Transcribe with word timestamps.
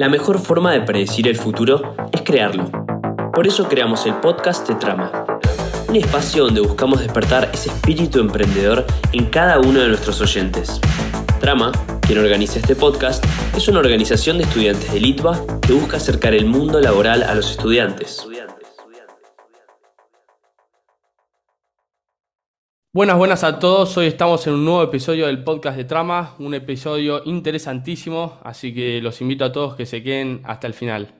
La 0.00 0.08
mejor 0.08 0.38
forma 0.38 0.72
de 0.72 0.80
predecir 0.80 1.28
el 1.28 1.36
futuro 1.36 1.94
es 2.10 2.22
crearlo. 2.22 2.70
Por 3.34 3.46
eso 3.46 3.68
creamos 3.68 4.06
el 4.06 4.14
podcast 4.14 4.66
de 4.66 4.74
Trama, 4.76 5.26
un 5.90 5.94
espacio 5.94 6.44
donde 6.44 6.62
buscamos 6.62 7.00
despertar 7.00 7.50
ese 7.52 7.68
espíritu 7.68 8.18
emprendedor 8.18 8.86
en 9.12 9.26
cada 9.26 9.58
uno 9.58 9.78
de 9.78 9.88
nuestros 9.88 10.18
oyentes. 10.22 10.80
Trama, 11.38 11.70
quien 12.00 12.18
organiza 12.18 12.60
este 12.60 12.76
podcast, 12.76 13.22
es 13.54 13.68
una 13.68 13.80
organización 13.80 14.38
de 14.38 14.44
estudiantes 14.44 14.90
de 14.90 15.00
Litva 15.00 15.38
que 15.60 15.74
busca 15.74 15.98
acercar 15.98 16.32
el 16.32 16.46
mundo 16.46 16.80
laboral 16.80 17.22
a 17.22 17.34
los 17.34 17.50
estudiantes. 17.50 18.26
Buenas, 22.92 23.18
buenas 23.18 23.44
a 23.44 23.60
todos. 23.60 23.96
Hoy 23.98 24.06
estamos 24.06 24.44
en 24.48 24.54
un 24.54 24.64
nuevo 24.64 24.82
episodio 24.82 25.28
del 25.28 25.44
podcast 25.44 25.76
de 25.76 25.84
Trama, 25.84 26.34
un 26.40 26.54
episodio 26.54 27.22
interesantísimo, 27.24 28.40
así 28.42 28.74
que 28.74 29.00
los 29.00 29.20
invito 29.20 29.44
a 29.44 29.52
todos 29.52 29.76
que 29.76 29.86
se 29.86 30.02
queden 30.02 30.40
hasta 30.42 30.66
el 30.66 30.74
final. 30.74 31.14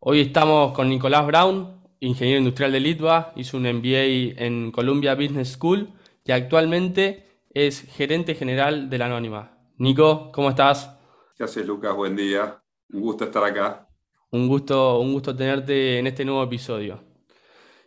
Hoy 0.00 0.20
estamos 0.20 0.72
con 0.72 0.88
Nicolás 0.88 1.24
Brown, 1.24 1.80
ingeniero 2.00 2.40
industrial 2.40 2.72
de 2.72 2.80
Litva, 2.80 3.32
hizo 3.36 3.56
un 3.56 3.72
MBA 3.72 4.42
en 4.44 4.72
Columbia 4.72 5.14
Business 5.14 5.52
School 5.52 5.92
y 6.24 6.32
actualmente 6.32 7.46
es 7.50 7.82
gerente 7.82 8.34
general 8.34 8.90
de 8.90 8.98
la 8.98 9.06
Anónima. 9.06 9.58
Nico, 9.78 10.32
¿cómo 10.32 10.50
estás? 10.50 10.98
¿Qué 11.36 11.44
haces, 11.44 11.64
Lucas? 11.64 11.94
Buen 11.94 12.16
día. 12.16 12.60
Un 12.92 13.00
gusto 13.00 13.22
estar 13.22 13.44
acá. 13.44 13.88
Un 14.32 14.48
gusto, 14.48 14.98
un 14.98 15.12
gusto 15.12 15.36
tenerte 15.36 16.00
en 16.00 16.08
este 16.08 16.24
nuevo 16.24 16.42
episodio. 16.42 17.11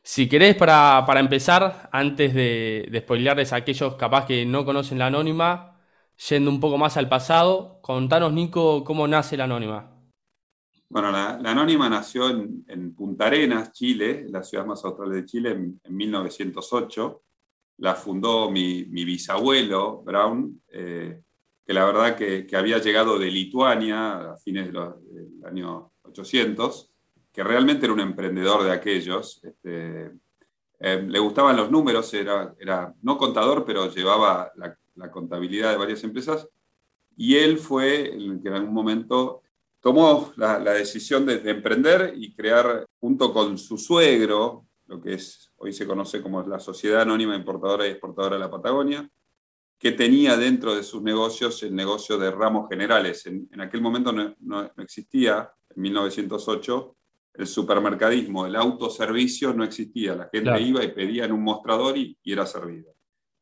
Si 0.07 0.29
querés, 0.29 0.55
para, 0.55 1.19
empezar, 1.19 1.89
antes 1.91 2.31
de, 2.35 2.87
de 2.91 2.99
spoilearles 2.99 3.51
a 3.51 3.55
aquellos 3.55 3.95
capaz 3.95 4.27
que 4.27 4.45
no 4.45 4.63
conocen 4.63 4.99
la 4.99 5.07
anónima, 5.07 5.79
yendo 6.29 6.51
un 6.51 6.59
poco 6.59 6.77
más 6.77 6.95
al 6.95 7.09
pasado, 7.09 7.79
contanos, 7.81 8.31
Nico, 8.31 8.83
cómo 8.83 9.07
nace 9.07 9.35
la 9.35 9.45
anónima. 9.45 9.91
Bueno, 10.89 11.11
la, 11.11 11.39
anónima 11.43 11.89
nació 11.89 12.29
en, 12.29 12.93
Punta 12.93 13.25
Arenas, 13.25 13.71
Chile, 13.71 14.27
la 14.29 14.43
ciudad 14.43 14.63
más 14.63 14.85
austral 14.85 15.11
de 15.11 15.25
Chile, 15.25 15.49
en, 15.49 15.79
1908. 15.89 17.23
La 17.77 17.95
fundó 17.95 18.51
mi, 18.51 18.83
bisabuelo, 18.83 20.03
Brown, 20.03 20.61
eh, 20.71 21.19
que 21.65 21.73
la 21.73 21.83
verdad 21.83 22.15
que, 22.15 22.47
había 22.55 22.77
llegado 22.77 23.17
de 23.17 23.31
Lituania 23.31 24.33
a 24.33 24.37
fines 24.37 24.71
del 24.71 24.83
año 25.45 25.93
800 26.03 26.94
que 27.35 27.43
realmente 27.43 27.85
era 27.85 27.93
un 27.93 27.99
emprendedor 27.99 28.63
de 28.63 28.71
aquellos. 28.71 29.43
Este, 29.43 30.09
eh, 30.79 31.05
le 31.05 31.19
gustaban 31.19 31.57
los 31.57 31.69
números, 31.69 32.13
era, 32.13 32.95
no 33.01 33.17
contador, 33.17 33.65
pero 33.65 33.93
llevaba 33.93 34.53
la, 34.55 35.11
contabilidad 35.11 35.71
de 35.71 35.77
varias 35.77 36.01
empresas. 36.05 36.47
Y 37.17 37.35
él 37.35 37.57
fue 37.57 38.05
el 38.05 38.39
que 38.41 38.47
en 38.47 38.53
algún 38.53 38.73
momento 38.73 39.41
tomó 39.81 40.31
la, 40.37 40.59
decisión 40.59 41.25
de, 41.25 41.41
emprender 41.49 42.13
y 42.15 42.33
crear, 42.33 42.85
junto 43.01 43.33
con 43.33 43.57
su 43.57 43.77
suegro, 43.77 44.65
lo 44.87 45.01
que 45.01 45.15
es, 45.15 45.51
hoy 45.57 45.73
se 45.73 45.85
conoce 45.85 46.21
como 46.21 46.41
la 46.43 46.61
Sociedad 46.61 47.01
Anónima 47.01 47.35
Importadora 47.35 47.85
y 47.85 47.91
Exportadora 47.91 48.35
de 48.37 48.41
la 48.43 48.49
Patagonia, 48.51 49.09
que 49.77 49.91
tenía 49.91 50.37
dentro 50.37 50.73
de 50.73 50.83
sus 50.83 51.01
negocios 51.01 51.61
el 51.63 51.75
negocio 51.75 52.17
de 52.17 52.31
ramos 52.31 52.69
generales. 52.69 53.25
En, 53.25 53.59
aquel 53.59 53.81
momento 53.81 54.13
no, 54.13 54.33
no, 54.39 54.71
existía, 54.77 55.51
en 55.75 55.81
1908, 55.81 56.95
el 57.37 57.47
supermercadismo, 57.47 58.45
el 58.45 58.55
autoservicio 58.55 59.53
no 59.53 59.63
existía. 59.63 60.15
La 60.15 60.29
gente 60.31 60.61
iba 60.61 60.83
y 60.83 60.91
pedía 60.91 61.25
en 61.25 61.31
un 61.31 61.43
mostrador 61.43 61.97
y, 61.97 62.17
era 62.23 62.45
servido. 62.45 62.93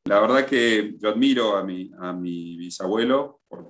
La 0.05 0.19
verdad 0.19 0.45
que 0.45 0.95
yo 0.99 1.09
admiro 1.09 1.55
a 1.55 1.63
mi, 1.63 1.89
a 1.97 2.11
mi 2.11 2.57
bisabuelo 2.57 3.41
por, 3.47 3.69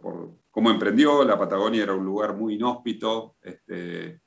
cómo 0.50 0.70
emprendió. 0.72 1.24
La 1.24 1.38
Patagonia 1.38 1.84
era 1.84 1.94
un 1.94 2.06
lugar 2.06 2.36
muy 2.36 2.56
inhóspito. 2.56 3.36
Este, 3.42 4.22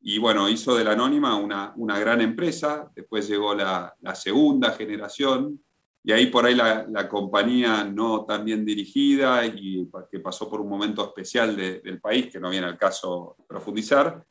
y 0.00 0.18
bueno, 0.18 0.48
hizo 0.48 0.76
de 0.76 0.84
la 0.84 0.92
Anónima 0.92 1.36
una, 1.36 1.72
una 1.76 1.98
gran 1.98 2.20
empresa. 2.20 2.90
Después 2.94 3.28
llegó 3.28 3.54
la, 3.54 3.94
la, 4.00 4.14
segunda 4.14 4.72
generación. 4.72 5.60
Y 6.04 6.12
ahí 6.12 6.26
por 6.26 6.46
ahí 6.46 6.54
la, 6.54 6.86
la, 6.88 7.08
compañía 7.08 7.84
no 7.84 8.24
tan 8.24 8.44
bien 8.44 8.64
dirigida 8.64 9.44
y 9.44 9.88
que 10.10 10.20
pasó 10.20 10.48
por 10.48 10.60
un 10.60 10.68
momento 10.68 11.04
especial 11.04 11.56
del 11.56 12.00
país, 12.00 12.30
que 12.30 12.38
no 12.38 12.50
viene 12.50 12.66
al 12.66 12.78
caso 12.78 13.36
profundizar, 13.48 14.24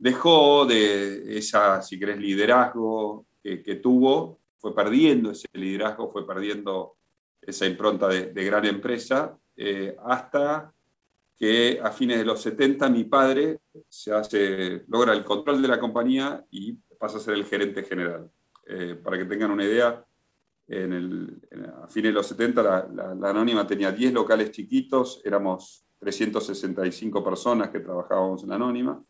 dejó 0.00 0.64
de 0.64 1.36
esa, 1.36 1.82
si 1.82 1.98
querés, 1.98 2.18
liderazgo 2.18 3.26
que, 3.42 3.76
tuvo, 3.76 4.40
fue 4.58 4.74
perdiendo 4.74 5.30
ese 5.30 5.46
liderazgo, 5.52 6.10
fue 6.10 6.26
perdiendo 6.26 6.96
esa 7.40 7.66
impronta 7.66 8.08
de, 8.08 8.44
gran 8.44 8.64
empresa, 8.64 9.38
eh, 9.56 9.94
hasta 10.04 10.72
que 11.36 11.80
a 11.82 11.90
fines 11.92 12.18
de 12.18 12.24
los 12.24 12.40
70 12.40 12.88
mi 12.88 13.04
padre 13.04 13.60
se 13.88 14.12
hace, 14.12 14.84
logra 14.88 15.12
el 15.12 15.22
control 15.22 15.60
de 15.60 15.68
la 15.68 15.78
compañía 15.78 16.44
y 16.50 16.72
pasa 16.98 17.18
a 17.18 17.20
ser 17.20 17.34
el 17.34 17.44
gerente 17.44 17.82
general. 17.82 18.30
Eh, 18.66 18.94
para 19.02 19.18
que 19.18 19.26
tengan 19.26 19.50
una 19.50 19.64
idea, 19.64 20.04
en 20.66 20.92
el, 20.92 21.42
a 21.82 21.88
fines 21.88 22.10
de 22.10 22.14
los 22.14 22.26
70 22.26 22.62
la, 22.62 23.14
la 23.14 23.30
Anónima 23.30 23.66
tenía 23.66 23.92
10 23.92 24.14
locales 24.14 24.50
chiquitos, 24.50 25.20
éramos 25.24 25.84
365 25.98 27.22
personas 27.22 27.68
que 27.68 27.80
trabajábamos 27.80 28.42
en 28.42 28.48
la 28.50 28.54
Anónima 28.54 29.04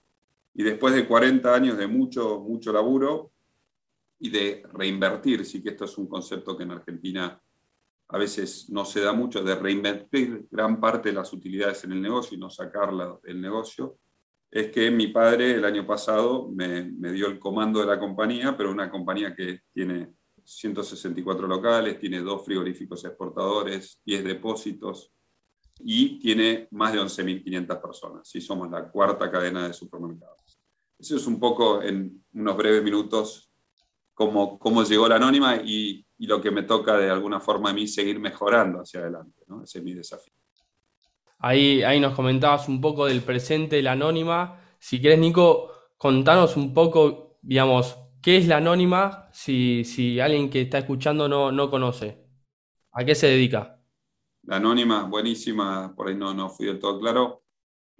y 0.55 0.63
después 0.63 0.95
de 0.95 1.07
40 1.07 1.55
años 1.55 1.77
de 1.77 1.87
mucho, 1.87 2.41
mucho 2.41 2.73
laburo 2.73 3.33
y 4.19 4.31
de 4.31 4.63
reinvertir, 4.73 5.45
sí 5.45 5.63
que 5.63 5.71
esto 5.71 5.85
es 5.85 5.97
un 5.97 6.09
concepto 6.09 6.57
que 6.57 6.65
en 6.65 6.73
Argentina 6.73 7.41
a 8.09 8.19
veces 8.19 8.69
no 8.71 8.85
se 8.85 9.01
da 9.01 9.13
mucho, 9.13 9.43
de 9.43 9.55
reinvertir 9.55 10.47
gran 10.51 10.81
parte 10.81 11.11
de 11.11 11.15
las 11.15 11.33
utilidades 11.33 11.85
en 11.85 11.93
el 11.93 12.03
negocio 12.03 12.37
y 12.37 12.41
no 12.41 12.51
sacarla 12.51 13.19
del 13.23 13.41
negocio, 13.41 13.99
es 14.51 14.73
que 14.73 14.91
mi 14.91 15.07
padre 15.09 15.53
el 15.53 15.65
año 15.65 15.87
pasado 15.87 16.51
me, 16.53 16.91
me 16.91 17.13
dio 17.13 17.29
el 17.29 17.39
comando 17.39 17.81
de 17.81 17.87
la 17.87 18.01
compañía, 18.01 18.57
pero 18.57 18.73
una 18.73 18.91
compañía 18.91 19.35
que 19.35 19.61
tiene 19.73 20.13
164 20.45 21.47
locales, 21.47 22.01
tiene 22.01 22.21
dos 22.21 22.45
frigoríficos 22.45 23.05
exportadores, 23.05 24.01
10 24.05 24.25
depósitos, 24.25 25.13
y 25.79 26.19
tiene 26.19 26.69
más 26.73 26.93
de 26.93 27.01
11.500 27.01 27.81
personas. 27.81 28.35
Y 28.35 28.41
somos 28.41 28.71
la 28.71 28.89
cuarta 28.89 29.31
cadena 29.31 29.69
de 29.69 29.73
supermercados. 29.73 30.40
Eso 31.01 31.17
es 31.17 31.27
un 31.27 31.41
poco, 31.41 31.83
en 31.83 32.23
unos 32.35 32.57
breves 32.57 32.83
minutos, 32.83 33.51
cómo, 34.15 34.59
cómo 34.59 34.85
llegó 34.85 35.09
la 35.09 35.17
anónima 35.17 35.57
y, 35.57 36.05
y, 36.19 36.27
lo 36.27 36.41
que 36.41 36.51
me 36.51 36.63
toca 36.63 36.99
de 36.99 37.11
alguna 37.11 37.41
forma 37.41 37.71
a 37.71 37.73
mí 37.73 37.89
seguir 37.89 38.21
mejorando 38.21 38.81
hacia 38.81 39.01
adelante. 39.01 39.43
¿no? 39.47 39.65
Ese 39.65 39.79
es 39.79 39.85
mi 39.85 39.95
desafío. 39.95 40.35
Ahí, 41.39 41.83
ahí 41.83 41.99
nos 42.01 42.15
comentabas 42.15 42.69
un 42.69 42.81
poco 42.81 43.07
del 43.07 43.23
presente 43.23 43.77
de 43.77 43.83
la 43.83 43.93
anónima. 43.93 44.61
Si 44.79 45.01
quieres, 45.01 45.19
Nico, 45.19 45.71
contanos 45.97 46.57
un 46.57 46.75
poco, 46.75 47.39
digamos, 47.41 47.97
qué 48.21 48.37
es 48.37 48.47
la 48.47 48.59
anónima 48.59 49.31
si, 49.33 49.85
si 49.85 50.21
alguien 50.21 50.51
que 50.51 50.63
está 50.63 50.79
escuchando 50.79 51.29
no, 51.29 51.51
no 51.51 51.71
conoce. 51.71 52.27
¿A 52.93 53.05
qué 53.05 53.15
se 53.15 53.29
dedica? 53.29 53.81
La 54.43 54.57
Anónima, 54.57 55.05
buenísima, 55.05 55.95
por 55.95 56.09
ahí 56.09 56.17
no, 56.17 56.35
no 56.35 56.49
fui 56.51 56.67
del 56.67 56.79
todo 56.79 56.99
claro. 56.99 57.45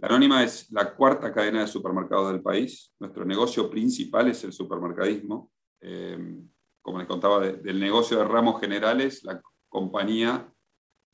La 0.01 0.09
Anónima 0.09 0.43
es 0.43 0.73
la 0.73 0.95
cuarta 0.95 1.31
cadena 1.31 1.61
de 1.61 1.67
supermercados 1.67 2.33
del 2.33 2.41
país. 2.41 2.91
Nuestro 2.99 3.23
negocio 3.27 3.69
principal 3.69 4.29
es 4.29 4.43
el 4.45 4.53
supermercadismo. 4.55 5.53
Eh, 5.79 6.43
como 6.81 6.99
les 6.99 7.07
contaba, 7.07 7.41
del 7.41 7.79
negocio 7.79 8.17
de 8.17 8.25
ramos 8.25 8.59
generales, 8.61 9.23
la 9.25 9.43
compañía 9.69 10.51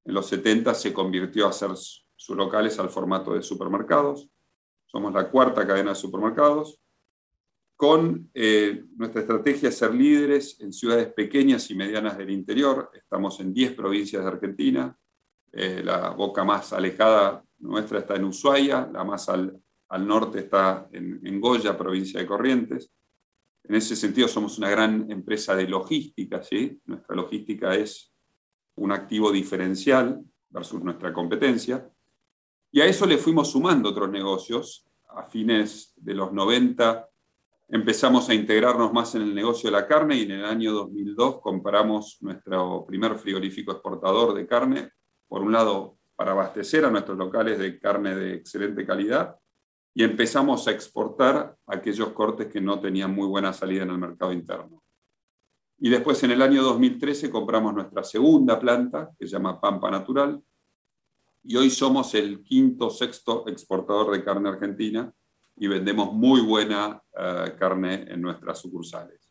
en 0.05 0.15
los 0.15 0.29
70 0.29 0.73
se 0.75 0.93
convirtió 0.93 1.47
a 1.47 1.51
hacer 1.51 1.71
sus 1.75 2.37
locales 2.37 2.79
al 2.79 2.89
formato 2.89 3.35
de 3.35 3.43
supermercados. 3.43 4.31
Somos 4.87 5.13
la 5.13 5.33
cuarta 5.33 5.67
cadena 5.67 5.91
de 5.91 5.97
supermercados. 5.97 6.81
Con 7.75 8.31
eh, 8.35 8.85
nuestra 8.97 9.23
estrategia 9.23 9.73
ser 9.73 9.97
líderes 9.97 10.61
en 10.61 10.73
ciudades 10.73 11.13
pequeñas 11.13 11.69
y 11.73 11.75
medianas 11.75 12.17
del 12.17 12.31
interior. 12.31 12.89
Estamos 12.95 13.41
en 13.41 13.53
10 13.53 13.75
provincias 13.75 14.23
de 14.23 14.29
Argentina, 14.29 14.97
eh, 15.51 15.83
la 15.85 16.11
boca 16.11 16.45
más 16.45 16.73
alejada 16.73 17.46
nuestra 17.59 18.01
está 18.01 18.17
en 18.17 18.25
Ushuaia, 18.25 18.89
la 18.93 19.05
más 19.05 19.29
al, 19.29 19.61
norte 20.01 20.41
está 20.41 20.89
en, 20.93 21.41
Goya, 21.41 21.77
provincia 21.77 22.21
de 22.21 22.27
Corrientes. 22.27 22.91
En 23.65 23.75
ese 23.75 23.97
sentido 23.97 24.29
somos 24.29 24.59
una 24.59 24.71
gran 24.71 25.11
empresa 25.11 25.55
de 25.55 25.69
logística, 25.69 26.43
¿sí? 26.43 26.81
Nuestra 26.85 27.17
logística 27.17 27.75
es 27.75 28.13
un 28.77 28.93
activo 28.93 29.33
diferencial 29.33 30.23
versus 30.51 30.83
nuestra 30.83 31.13
competencia. 31.13 31.89
Y 32.71 32.81
a 32.81 32.87
eso 32.87 33.07
le 33.07 33.19
fuimos 33.19 33.51
sumando 33.51 33.89
otros 33.89 34.11
negocios. 34.11 34.87
A 35.09 35.25
fines 35.25 35.95
de 35.97 36.15
los 36.15 36.33
90 36.33 37.09
empezamos 37.69 38.29
a 38.29 38.35
integrarnos 38.35 38.93
más 38.93 39.15
en 39.15 39.23
el 39.23 39.35
negocio 39.35 39.69
de 39.69 39.77
la 39.77 39.87
carne 39.87 40.17
y 40.17 40.23
en 40.23 40.33
el 40.33 40.45
año 40.45 40.73
2002 40.73 41.41
compramos 41.41 42.19
nuestro 42.21 42.85
primer 42.87 43.17
frigorífico 43.19 43.73
exportador 43.73 44.35
de 44.35 44.47
carne 44.47 44.91
por 45.29 45.43
un 45.43 45.53
lado, 45.53 45.99
para 46.17 46.33
abastecer 46.33 46.85
a 46.85 46.91
nuestros 46.91 47.17
locales 47.17 47.59
de 47.59 47.79
carne 47.79 48.17
de 48.17 48.35
excelente 48.35 48.87
calidad 48.87 49.37
y 49.95 50.03
empezamos 50.03 50.67
a 50.67 50.73
exportar 50.73 51.57
aquellos 51.67 52.11
cortes 52.11 52.49
que 52.49 52.61
no 52.61 52.81
tenían 52.81 53.15
muy 53.15 53.27
buena 53.27 53.53
salida 53.53 53.85
en 53.85 53.91
el 53.91 53.99
mercado 53.99 54.33
interno. 54.33 54.83
Y 55.79 55.91
después, 55.91 56.23
en 56.23 56.31
el 56.31 56.43
año 56.43 56.63
2013, 56.63 57.31
compramos 57.31 57.75
nuestra 57.75 58.03
segunda 58.03 58.59
planta, 58.59 59.11
que 59.19 59.27
se 59.27 59.33
llama 59.33 59.61
Pampa 59.61 59.91
Natural, 59.91 60.43
y 61.43 61.57
hoy 61.57 61.71
somos 61.71 62.15
el 62.15 62.43
quinto, 62.43 62.91
sexto 62.91 63.47
exportador 63.47 64.13
de 64.13 64.25
carne 64.25 64.49
argentina, 64.49 65.13
y 65.57 65.69
vendemos 65.69 66.13
muy 66.13 66.41
buena 66.41 67.03
eh, 67.19 67.55
carne 67.59 68.05
en 68.09 68.21
nuestras 68.21 68.59
sucursales. 68.59 69.26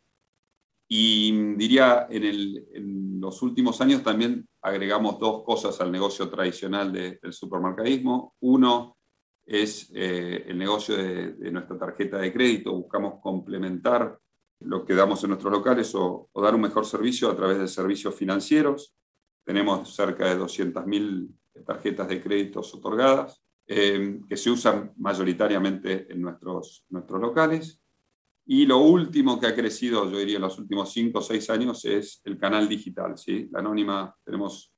Y 0.98 1.56
diría, 1.56 2.08
en, 2.10 3.20
los 3.20 3.42
últimos 3.42 3.82
años 3.82 4.02
también 4.02 4.48
agregamos 4.62 5.20
dos 5.20 5.44
cosas 5.44 5.82
al 5.82 5.92
negocio 5.92 6.30
tradicional 6.30 6.94
del 6.94 7.34
supermercadismo. 7.34 8.36
Uno 8.40 8.96
es 9.46 9.92
eh, 9.94 10.46
el 10.48 10.58
negocio 10.58 10.96
de, 10.96 11.52
nuestra 11.52 11.78
tarjeta 11.78 12.20
de 12.20 12.32
crédito. 12.32 12.72
Buscamos 12.72 13.20
complementar 13.22 14.18
lo 14.62 14.86
que 14.86 14.94
damos 14.94 15.22
en 15.24 15.32
nuestros 15.32 15.52
locales 15.52 15.94
o, 15.96 16.30
dar 16.34 16.56
un 16.56 16.62
mejor 16.62 16.86
servicio 16.86 17.30
a 17.30 17.36
través 17.36 17.60
de 17.60 17.68
servicios 17.68 18.16
financieros. 18.16 18.96
Tenemos 19.44 19.94
cerca 19.94 20.30
de 20.30 20.40
200.000 20.40 21.28
tarjetas 21.66 22.08
de 22.08 22.22
créditos 22.22 22.74
otorgadas 22.74 23.44
eh, 23.68 24.22
que 24.30 24.38
se 24.38 24.50
usan 24.50 24.94
mayoritariamente 24.96 26.10
en 26.10 26.22
nuestros, 26.22 26.86
nuestros 26.90 27.20
locales. 27.20 27.82
Y 28.48 28.66
lo 28.66 28.78
último 28.78 29.40
que 29.40 29.48
ha 29.48 29.56
crecido, 29.56 30.10
yo 30.10 30.20
diría, 30.20 30.36
en 30.36 30.44
los 30.44 30.60
últimos 30.60 30.92
cinco 30.94 31.20
o 31.20 31.22
seis 31.22 31.50
años 31.50 31.84
es 31.86 32.22
el 32.26 32.38
canal 32.38 32.70
digital. 32.70 33.18
¿sí? 33.18 33.50
La 33.52 33.60
Anónima, 33.60 34.16
tenemos 34.24 34.72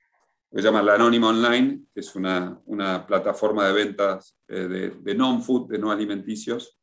lo 0.49 0.55
que 0.55 0.61
se 0.61 0.67
llama 0.69 0.81
La 0.81 0.95
Anónima 0.95 1.27
Online, 1.29 1.81
que 1.93 1.99
es 1.99 2.15
una, 2.15 2.57
una 2.65 3.05
plataforma 3.05 3.67
de 3.67 3.73
ventas 3.73 4.37
eh, 4.47 4.67
de, 4.67 4.89
de 4.91 5.15
non-food, 5.15 5.69
de 5.69 5.79
no 5.79 5.91
alimenticios, 5.91 6.77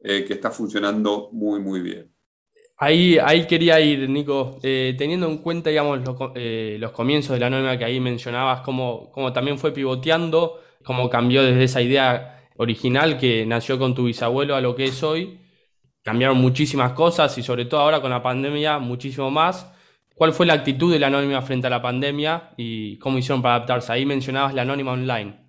eh, 0.00 0.24
que 0.24 0.34
está 0.34 0.52
funcionando 0.52 1.30
muy, 1.32 1.58
muy 1.58 1.80
bien. 1.80 2.08
Ahí, 2.76 3.18
ahí 3.18 3.46
quería 3.46 3.80
ir, 3.80 4.08
Nico, 4.08 4.58
eh, 4.62 4.94
teniendo 4.96 5.28
en 5.28 5.38
cuenta, 5.38 5.70
digamos, 5.70 6.00
los 6.04 6.92
comienzos 6.92 7.34
de 7.34 7.40
la 7.40 7.46
Anónima 7.48 7.76
que 7.76 7.84
ahí 7.84 7.98
mencionabas, 7.98 8.60
cómo, 8.60 9.10
cómo 9.10 9.32
también 9.32 9.58
fue 9.58 9.72
pivoteando, 9.72 10.60
cómo 10.84 11.10
cambió 11.10 11.42
desde 11.42 11.64
esa 11.64 11.82
idea 11.82 12.48
original 12.56 13.18
que 13.18 13.44
nació 13.44 13.78
con 13.78 13.94
tu 13.94 14.04
bisabuelo 14.04 14.54
a 14.54 14.60
lo 14.60 14.76
que 14.76 14.84
es 14.84 15.02
hoy 15.02 15.41
cambiaron 16.02 16.38
muchísimas 16.38 16.92
cosas 16.92 17.36
y 17.38 17.42
sobre 17.42 17.64
todo 17.64 17.80
ahora 17.80 18.00
con 18.00 18.10
la 18.10 18.22
pandemia 18.22 18.78
muchísimo 18.78 19.30
más. 19.30 19.66
¿Cuál 20.14 20.32
fue 20.32 20.46
la 20.46 20.52
actitud 20.54 20.92
de 20.92 20.98
la 20.98 21.06
Anónima 21.06 21.42
frente 21.42 21.66
a 21.66 21.70
la 21.70 21.80
pandemia 21.80 22.52
y 22.56 22.98
cómo 22.98 23.18
hicieron 23.18 23.42
para 23.42 23.56
adaptarse? 23.56 23.92
Ahí 23.92 24.04
mencionabas 24.04 24.54
la 24.54 24.62
Anónima 24.62 24.92
Online. 24.92 25.40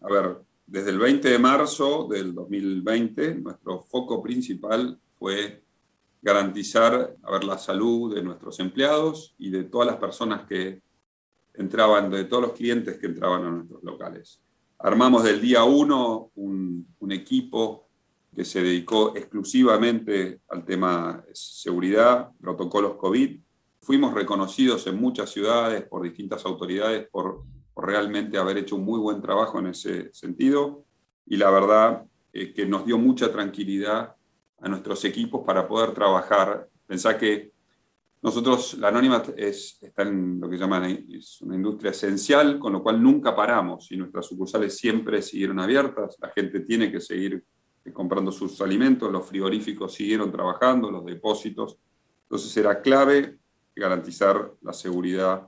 A 0.00 0.08
ver, 0.08 0.38
desde 0.66 0.90
el 0.90 0.98
20 0.98 1.28
de 1.28 1.38
marzo 1.38 2.08
del 2.10 2.34
2020, 2.34 3.36
nuestro 3.36 3.80
foco 3.80 4.22
principal 4.22 4.98
fue 5.18 5.62
garantizar 6.22 7.16
a 7.22 7.30
ver, 7.32 7.44
la 7.44 7.58
salud 7.58 8.14
de 8.14 8.22
nuestros 8.22 8.58
empleados 8.60 9.34
y 9.38 9.50
de 9.50 9.64
todas 9.64 9.86
las 9.86 9.96
personas 9.96 10.46
que 10.48 10.80
entraban, 11.52 12.10
de 12.10 12.24
todos 12.24 12.42
los 12.44 12.52
clientes 12.52 12.98
que 12.98 13.06
entraban 13.06 13.44
a 13.44 13.50
nuestros 13.50 13.82
locales. 13.84 14.40
Armamos 14.78 15.22
del 15.22 15.40
día 15.40 15.64
uno 15.64 16.30
un, 16.34 16.94
un 16.98 17.12
equipo 17.12 17.83
que 18.34 18.44
se 18.44 18.62
dedicó 18.62 19.16
exclusivamente 19.16 20.40
al 20.48 20.64
tema 20.64 21.24
seguridad, 21.32 22.30
protocolos 22.40 22.96
COVID. 22.96 23.38
Fuimos 23.80 24.14
reconocidos 24.14 24.86
en 24.86 25.00
muchas 25.00 25.30
ciudades 25.30 25.84
por 25.84 26.02
distintas 26.02 26.44
autoridades 26.44 27.08
por, 27.10 27.42
realmente 27.76 28.38
haber 28.38 28.58
hecho 28.58 28.76
un 28.76 28.84
muy 28.84 29.00
buen 29.00 29.20
trabajo 29.20 29.58
en 29.58 29.66
ese 29.66 30.12
sentido 30.14 30.84
y 31.26 31.36
la 31.36 31.50
verdad 31.50 32.04
es 32.32 32.52
que 32.54 32.66
nos 32.66 32.86
dio 32.86 32.98
mucha 32.98 33.32
tranquilidad 33.32 34.14
a 34.60 34.68
nuestros 34.68 35.04
equipos 35.04 35.42
para 35.44 35.66
poder 35.66 35.92
trabajar. 35.92 36.68
Pensá 36.86 37.18
que 37.18 37.52
nosotros, 38.22 38.74
la 38.78 38.88
Anónima 38.88 39.22
es, 39.36 39.76
está 39.82 40.02
en 40.02 40.40
lo 40.40 40.48
que 40.48 40.56
llaman 40.56 41.04
es 41.10 41.42
una 41.42 41.56
industria 41.56 41.90
esencial, 41.90 42.58
con 42.58 42.72
lo 42.72 42.82
cual 42.82 43.02
nunca 43.02 43.34
paramos 43.34 43.90
y 43.90 43.96
nuestras 43.96 44.26
sucursales 44.26 44.78
siempre 44.78 45.20
siguieron 45.20 45.58
abiertas. 45.58 46.16
La 46.20 46.30
gente 46.30 46.60
tiene 46.60 46.90
que 46.90 47.00
seguir 47.00 47.44
comprando 47.92 48.32
sus 48.32 48.60
alimentos, 48.60 49.12
los 49.12 49.26
frigoríficos 49.26 49.92
siguieron 49.92 50.32
trabajando, 50.32 50.90
los 50.90 51.04
depósitos. 51.04 51.78
Entonces 52.22 52.56
era 52.56 52.80
clave 52.80 53.38
garantizar 53.76 54.52
la 54.62 54.72
seguridad 54.72 55.46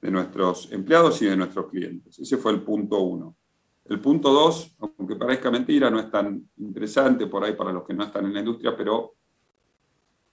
de 0.00 0.10
nuestros 0.10 0.72
empleados 0.72 1.20
y 1.22 1.26
de 1.26 1.36
nuestros 1.36 1.68
clientes. 1.70 2.18
Ese 2.18 2.36
fue 2.36 2.52
el 2.52 2.62
punto 2.62 3.00
uno. 3.00 3.36
El 3.84 4.00
punto 4.00 4.32
dos, 4.32 4.76
aunque 4.98 5.16
parezca 5.16 5.50
mentira, 5.50 5.90
no 5.90 5.98
es 5.98 6.10
tan 6.10 6.48
interesante 6.58 7.26
por 7.26 7.44
ahí 7.44 7.54
para 7.54 7.72
los 7.72 7.84
que 7.84 7.94
no 7.94 8.04
están 8.04 8.26
en 8.26 8.34
la 8.34 8.40
industria, 8.40 8.76
pero 8.76 9.14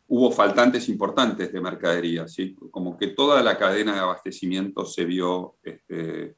hubo 0.08 0.32
faltantes 0.32 0.90
importantes 0.90 1.52
de 1.52 1.62
mercadería, 1.62 2.28
¿sí? 2.28 2.56
como 2.70 2.98
que 2.98 3.08
toda 3.08 3.42
la 3.42 3.58
cadena 3.58 3.94
de 3.94 4.00
abastecimiento 4.00 4.86
se 4.86 5.06
vio 5.06 5.56
este, 5.64 6.36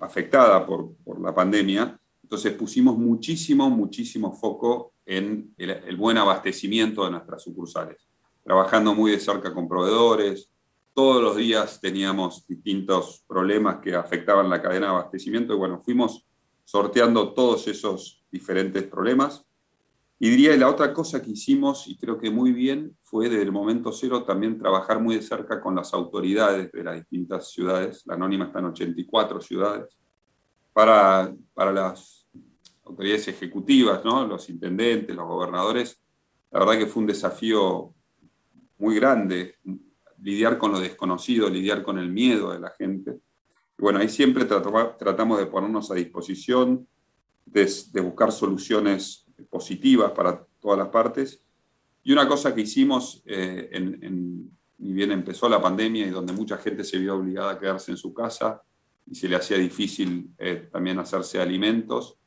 afectada 0.00 0.66
por, 0.66 0.96
por 1.04 1.20
la 1.20 1.34
pandemia 1.34 1.99
entonces 2.30 2.52
pusimos 2.52 2.96
muchísimo, 2.96 3.68
muchísimo 3.68 4.32
foco 4.32 4.92
en 5.04 5.52
el, 5.58 5.96
buen 5.96 6.16
abastecimiento 6.16 7.04
de 7.04 7.10
nuestras 7.10 7.42
sucursales, 7.42 8.06
trabajando 8.44 8.94
muy 8.94 9.10
de 9.10 9.18
cerca 9.18 9.52
con 9.52 9.68
proveedores. 9.68 10.48
Todos 10.94 11.20
los 11.20 11.36
días 11.36 11.80
teníamos 11.80 12.46
distintos 12.46 13.24
problemas 13.26 13.78
que 13.78 13.96
afectaban 13.96 14.48
la 14.48 14.62
cadena 14.62 14.86
de 14.86 14.92
abastecimiento 14.92 15.54
y 15.54 15.56
bueno, 15.56 15.80
fuimos 15.80 16.24
sorteando 16.64 17.34
todos 17.34 17.66
esos 17.66 18.24
diferentes 18.30 18.84
problemas. 18.84 19.44
Y 20.20 20.30
diría, 20.30 20.56
la 20.56 20.68
otra 20.68 20.94
cosa 20.94 21.20
que 21.20 21.32
hicimos, 21.32 21.88
y 21.88 21.98
creo 21.98 22.16
que 22.16 22.30
muy 22.30 22.52
bien, 22.52 22.96
fue 23.00 23.28
desde 23.28 23.42
el 23.42 23.50
momento 23.50 23.90
cero 23.90 24.22
también 24.22 24.56
trabajar 24.56 25.00
muy 25.00 25.16
de 25.16 25.22
cerca 25.22 25.60
con 25.60 25.74
las 25.74 25.92
autoridades 25.92 26.70
de 26.70 26.84
las 26.84 26.94
distintas 26.94 27.50
ciudades. 27.50 28.04
La 28.06 28.14
Anónima 28.14 28.44
está 28.44 28.60
en 28.60 28.66
84 28.66 29.40
ciudades. 29.40 29.96
Para, 30.72 31.34
para 31.52 31.72
las 31.72 32.19
autoridades 32.90 33.28
ejecutivas, 33.28 34.04
¿no? 34.04 34.26
los 34.26 34.48
intendentes, 34.50 35.14
los 35.14 35.26
gobernadores, 35.26 36.00
la 36.50 36.60
verdad 36.60 36.78
que 36.78 36.86
fue 36.86 37.02
un 37.02 37.06
desafío 37.06 37.94
muy 38.78 38.96
grande 38.96 39.56
lidiar 40.22 40.58
con 40.58 40.72
lo 40.72 40.80
desconocido, 40.80 41.48
lidiar 41.48 41.82
con 41.82 41.98
el 41.98 42.10
miedo 42.10 42.52
de 42.52 42.60
la 42.60 42.70
gente. 42.70 43.20
Y 43.78 43.82
bueno, 43.82 44.00
ahí 44.00 44.08
siempre 44.08 44.44
tratamos 44.44 45.38
de 45.38 45.46
ponernos 45.46 45.90
a 45.90 45.94
disposición, 45.94 46.86
de, 47.46 48.00
buscar 48.02 48.32
soluciones 48.32 49.24
positivas 49.48 50.12
para 50.12 50.44
todas 50.60 50.78
las 50.78 50.88
partes. 50.88 51.42
Y 52.02 52.12
una 52.12 52.28
cosa 52.28 52.54
que 52.54 52.62
hicimos, 52.62 53.22
eh, 53.24 53.70
ni 54.78 54.92
bien 54.92 55.12
empezó 55.12 55.48
la 55.48 55.60
pandemia 55.60 56.06
y 56.06 56.10
donde 56.10 56.32
mucha 56.32 56.58
gente 56.58 56.84
se 56.84 56.98
vio 56.98 57.16
obligada 57.16 57.52
a 57.52 57.58
quedarse 57.58 57.90
en 57.90 57.96
su 57.96 58.12
casa 58.12 58.62
y 59.06 59.14
se 59.14 59.28
le 59.28 59.36
hacía 59.36 59.56
difícil 59.56 60.30
eh, 60.38 60.68
también 60.70 60.98
hacerse 60.98 61.40
alimentos, 61.40 62.19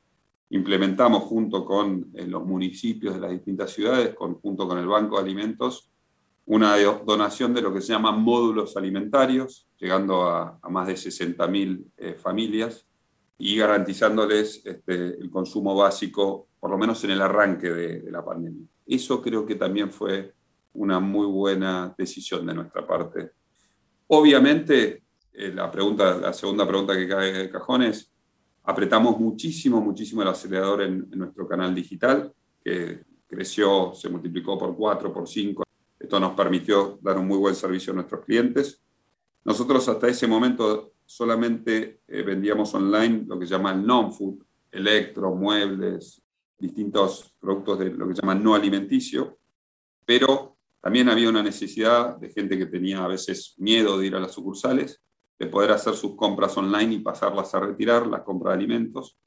implementamos 0.50 1.24
junto 1.24 1.66
con 1.66 2.12
eh, 2.14 2.26
los 2.28 2.46
municipios 2.46 3.16
de 3.16 3.22
las 3.22 3.32
distintas 3.32 3.72
ciudades, 3.72 4.16
junto 4.16 4.68
con 4.68 4.78
el 4.78 4.88
Banco 4.88 5.16
de 5.16 5.24
Alimentos, 5.24 5.90
una 6.46 6.76
donación 6.78 7.54
de 7.54 7.62
lo 7.62 7.74
que 7.74 7.82
se 7.82 7.94
llaman 7.94 8.22
módulos 8.22 8.76
alimentarios, 8.76 9.68
llegando 9.80 10.24
a, 10.24 10.60
más 10.70 10.88
de 10.88 10.94
60.000 10.94 11.86
eh, 11.98 12.14
familias 12.16 12.86
y 13.38 13.58
garantizándoles 13.58 14.62
este, 14.66 15.20
el 15.20 15.30
consumo 15.30 15.76
básico, 15.76 16.48
por 16.60 16.70
lo 16.70 16.78
menos 16.78 17.04
en 17.04 17.12
el 17.12 17.22
arranque 17.22 17.70
de, 17.70 18.12
la 18.12 18.24
pandemia. 18.24 18.68
Eso 18.86 19.22
creo 19.22 19.46
que 19.46 19.56
también 19.56 19.90
fue 19.90 20.34
una 20.74 21.00
muy 21.00 21.26
buena 21.28 21.94
decisión 21.98 22.46
de 22.46 22.54
nuestra 22.54 22.86
parte. 22.86 23.32
Obviamente, 24.08 25.04
eh, 25.34 25.52
la, 25.54 25.72
pregunta, 25.72 26.18
la 26.18 26.34
segunda 26.34 26.68
pregunta 26.68 26.96
que 26.96 27.08
cae 27.08 27.32
de 27.34 27.50
cajón 27.50 27.84
es, 27.84 28.13
Apretamos 28.64 29.20
muchísimo, 29.20 29.82
muchísimo 29.82 30.22
el 30.22 30.30
acelerador 30.30 30.84
en, 30.84 31.10
nuestro 31.12 31.48
canal 31.48 31.76
digital, 31.76 32.34
que 32.64 33.04
creció, 33.28 33.94
se 33.94 34.08
multiplicó 34.08 34.58
por 34.58 34.76
cuatro, 34.76 35.12
por 35.12 35.28
cinco. 35.28 35.64
Esto 36.00 36.20
nos 36.20 36.34
permitió 36.34 36.98
dar 37.02 37.18
un 37.18 37.28
muy 37.28 37.38
buen 37.38 37.56
servicio 37.56 37.92
a 37.92 37.96
nuestros 37.96 38.24
clientes. 38.24 38.82
Nosotros 39.44 39.88
hasta 39.90 40.08
ese 40.08 40.28
momento 40.28 40.94
solamente 41.06 42.00
eh, 42.08 42.22
vendíamos 42.22 42.74
online 42.74 43.26
lo 43.28 43.38
que 43.38 43.46
llaman 43.46 43.86
non-food, 43.86 44.42
electro, 44.72 45.36
muebles, 45.36 46.22
distintos 46.58 47.36
productos 47.40 47.80
de 47.80 47.90
lo 47.92 48.08
que 48.08 48.14
llaman 48.14 48.42
no 48.42 48.56
alimenticio, 48.56 49.40
pero 50.06 50.56
también 50.80 51.10
había 51.10 51.30
una 51.30 51.44
necesidad 51.44 52.16
de 52.16 52.30
gente 52.30 52.58
que 52.58 52.68
tenía 52.68 53.04
a 53.04 53.08
veces 53.08 53.56
miedo 53.58 53.98
de 53.98 54.08
ir 54.08 54.16
a 54.16 54.20
las 54.22 54.32
sucursales 54.32 55.02
de 55.44 55.50
poder 55.50 55.72
hacer 55.72 55.94
sus 55.96 56.16
compras 56.16 56.58
online 56.58 56.96
y 56.96 57.00
pasarlas 57.00 57.54
a 57.54 57.60
retirar, 57.60 58.08
la 58.08 58.24
compra 58.24 58.52
de 58.52 58.58
alimentos. 58.58 59.18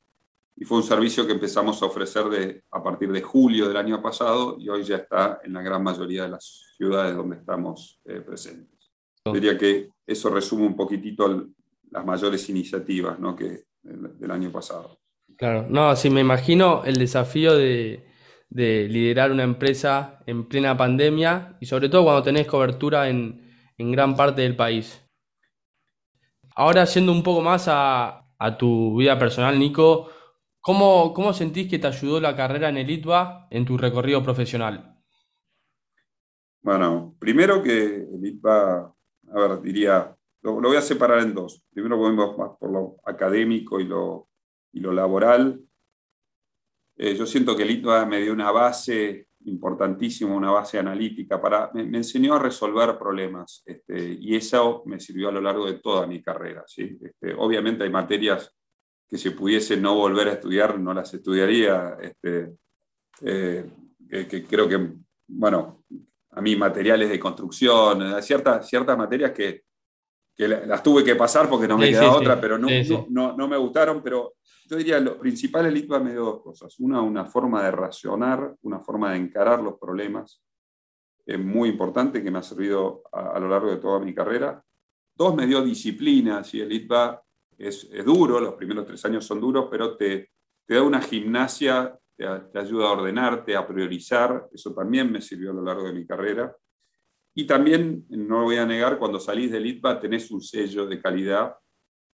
Y 0.57 0.65
fue 0.65 0.79
un 0.79 0.85
servicio 0.85 1.27
que 1.27 1.33
empezamos 1.33 1.83
a 1.83 1.87
ofrecer 1.87 2.25
de, 2.25 2.63
a 2.71 2.83
partir 2.83 3.13
de 3.13 3.21
julio 3.21 3.69
del 3.69 3.77
año 3.77 4.01
pasado 4.01 4.57
y 4.59 4.69
hoy 4.69 4.83
ya 4.85 4.97
está 4.97 5.41
en 5.45 5.53
la 5.53 5.63
gran 5.63 5.83
mayoría 5.83 6.23
de 6.23 6.31
las 6.31 6.75
ciudades 6.77 7.15
donde 7.15 7.37
estamos 7.37 8.01
eh, 8.07 8.21
presentes. 8.21 8.91
Diría 9.31 9.59
que 9.59 9.89
eso 10.07 10.31
resume 10.31 10.67
un 10.67 10.77
poquitito 10.77 11.49
las 11.91 12.05
mayores 12.07 12.49
iniciativas 12.49 13.19
¿no? 13.19 13.37
que, 13.37 13.65
del, 13.83 14.31
año 14.31 14.51
pasado. 14.51 14.99
Claro, 15.37 15.67
no, 15.69 15.95
sí, 15.97 16.09
me 16.09 16.21
imagino 16.21 16.85
el 16.85 16.97
desafío 16.97 17.55
de, 17.55 18.07
de 18.49 18.89
liderar 18.89 19.33
una 19.33 19.43
empresa 19.43 20.23
en 20.27 20.49
plena 20.49 20.77
pandemia 20.77 21.59
y 21.61 21.67
sobre 21.67 21.89
todo 21.89 22.05
cuando 22.05 22.23
tenés 22.23 22.47
cobertura 22.47 23.09
en, 23.09 23.43
en 23.77 23.93
gran 23.93 24.17
parte 24.17 24.43
del 24.43 24.57
país. 24.57 25.06
Ahora, 26.57 26.85
yendo 26.87 27.13
un 27.13 27.23
poco 27.23 27.43
más 27.43 27.67
a, 27.69 28.23
tu 28.59 28.97
vida 28.97 29.19
personal, 29.19 29.59
Nico, 29.59 30.11
¿Cómo, 30.61 31.15
¿Cómo 31.15 31.33
sentís 31.33 31.71
que 31.71 31.79
te 31.79 31.87
ayudó 31.87 32.21
la 32.21 32.35
carrera 32.35 32.69
en 32.69 32.77
el 32.77 32.91
ITBA 32.91 33.47
en 33.51 33.65
tu 33.65 33.79
recorrido 33.79 34.21
profesional? 34.25 34.99
Bueno, 36.61 37.15
primero 37.21 37.63
que 37.63 38.09
el 38.13 38.27
ITBA, 38.27 38.79
a 38.81 39.35
ver, 39.35 39.63
diría, 39.63 40.17
lo, 40.43 40.61
voy 40.61 40.77
a 40.77 40.83
separar 40.83 41.21
en 41.21 41.35
dos. 41.35 41.63
Primero 41.71 41.97
podemos 41.97 42.37
más 42.37 42.51
por 42.59 42.73
lo 42.73 42.97
académico 43.05 43.79
y 43.79 43.85
lo, 43.85 44.29
y 44.73 44.81
lo 44.81 44.93
laboral. 44.93 45.61
Eh, 46.97 47.15
yo 47.15 47.27
siento 47.27 47.57
que 47.57 47.63
el 47.63 47.71
ITBA 47.71 48.05
me 48.07 48.21
dio 48.21 48.33
una 48.33 48.51
base 48.51 49.25
importantísima, 49.47 50.35
una 50.35 50.50
base 50.50 50.79
analítica, 50.79 51.41
para, 51.41 51.71
me, 51.75 51.83
enseñó 51.99 52.35
a 52.35 52.38
resolver 52.38 52.99
problemas 52.99 53.62
este, 53.65 54.17
y 54.21 54.37
eso 54.37 54.83
me 54.87 55.00
sirvió 55.00 55.29
a 55.29 55.33
lo 55.33 55.41
largo 55.41 55.67
de 55.67 55.79
toda 55.79 56.07
mi 56.07 56.23
carrera. 56.23 56.65
¿sí? 56.67 56.99
Este, 57.00 57.35
obviamente 57.35 57.85
hay 57.85 57.91
materias 57.91 58.53
que 59.09 59.19
si 59.19 59.31
pudiese 59.31 59.76
no 59.76 59.95
volver 59.95 60.29
a 60.29 60.33
estudiar, 60.33 60.79
no 60.79 60.93
las 60.93 61.15
estudiaría. 61.15 61.97
Este, 62.00 62.55
eh, 63.23 63.71
que, 64.09 64.45
creo 64.45 64.69
que, 64.69 64.91
bueno, 65.29 65.85
a 66.31 66.41
mí 66.41 66.57
materiales 66.57 67.09
de 67.09 67.19
construcción, 67.21 68.23
ciertas, 68.23 68.69
ciertas 68.69 68.99
materias 68.99 69.33
que, 69.33 69.62
que 70.37 70.47
las 70.47 70.83
tuve 70.83 71.02
que 71.02 71.16
pasar 71.16 71.49
porque 71.49 71.66
no 71.66 71.78
me 71.78 71.88
quedaba 71.88 72.16
otra, 72.16 72.40
pero 72.40 72.59
no, 72.59 72.69
no, 73.09 73.37
no, 73.37 73.49
me 73.49 73.57
gustaron, 73.57 74.02
pero 74.02 74.35
yo 74.69 74.76
diría, 74.76 75.00
lo 75.00 75.19
principal 75.19 75.66
el 75.66 75.76
ITBA 75.76 76.00
me 76.00 76.12
dio 76.12 76.25
dos 76.25 76.43
cosas. 76.43 76.78
Una, 76.78 77.00
una 77.00 77.25
forma 77.25 77.62
de 77.64 77.71
racionar, 77.71 78.55
una 78.62 78.81
forma 78.81 79.12
de 79.12 79.19
encarar 79.19 79.62
los 79.62 79.78
problemas, 79.78 80.43
es 81.25 81.38
muy 81.38 81.71
importante, 81.71 82.23
que 82.23 82.31
me 82.31 82.38
ha 82.38 82.43
servido 82.43 83.02
a, 83.12 83.38
lo 83.40 83.49
largo 83.49 83.71
de 83.71 83.78
toda 83.78 83.99
mi 83.99 84.14
carrera. 84.14 84.62
Dos, 85.14 85.35
me 85.35 85.47
dio 85.47 85.62
disciplina, 85.62 86.45
si 86.45 86.61
el 86.61 86.71
ITBA 86.71 87.23
es, 87.59 87.88
duro, 88.05 88.38
los 88.38 88.55
primeros 88.55 88.87
tres 88.87 89.05
años 89.07 89.25
son 89.25 89.40
duros, 89.40 89.69
pero 89.71 89.97
te, 89.97 90.31
te 90.66 90.75
da 90.75 90.83
una 90.83 91.00
gimnasia, 91.00 91.99
te, 92.14 92.59
ayuda 92.59 92.88
a 92.88 92.93
ordenarte, 92.93 93.57
a 93.57 93.66
priorizar, 93.66 94.49
eso 94.52 94.75
también 94.75 95.11
me 95.11 95.23
sirvió 95.23 95.50
a 95.50 95.55
lo 95.55 95.62
largo 95.62 95.85
de 95.85 95.95
mi 95.95 96.07
carrera. 96.07 96.55
Y 97.38 97.47
también, 97.47 98.07
no 98.09 98.38
lo 98.38 98.45
voy 98.45 98.57
a 98.57 98.64
negar, 98.64 98.99
cuando 98.99 99.21
salís 99.21 99.52
del 99.52 99.66
ITBA 99.66 100.00
tenés 100.00 100.31
un 100.31 100.40
sello 100.40 100.87
de 100.87 101.02
calidad 101.02 101.55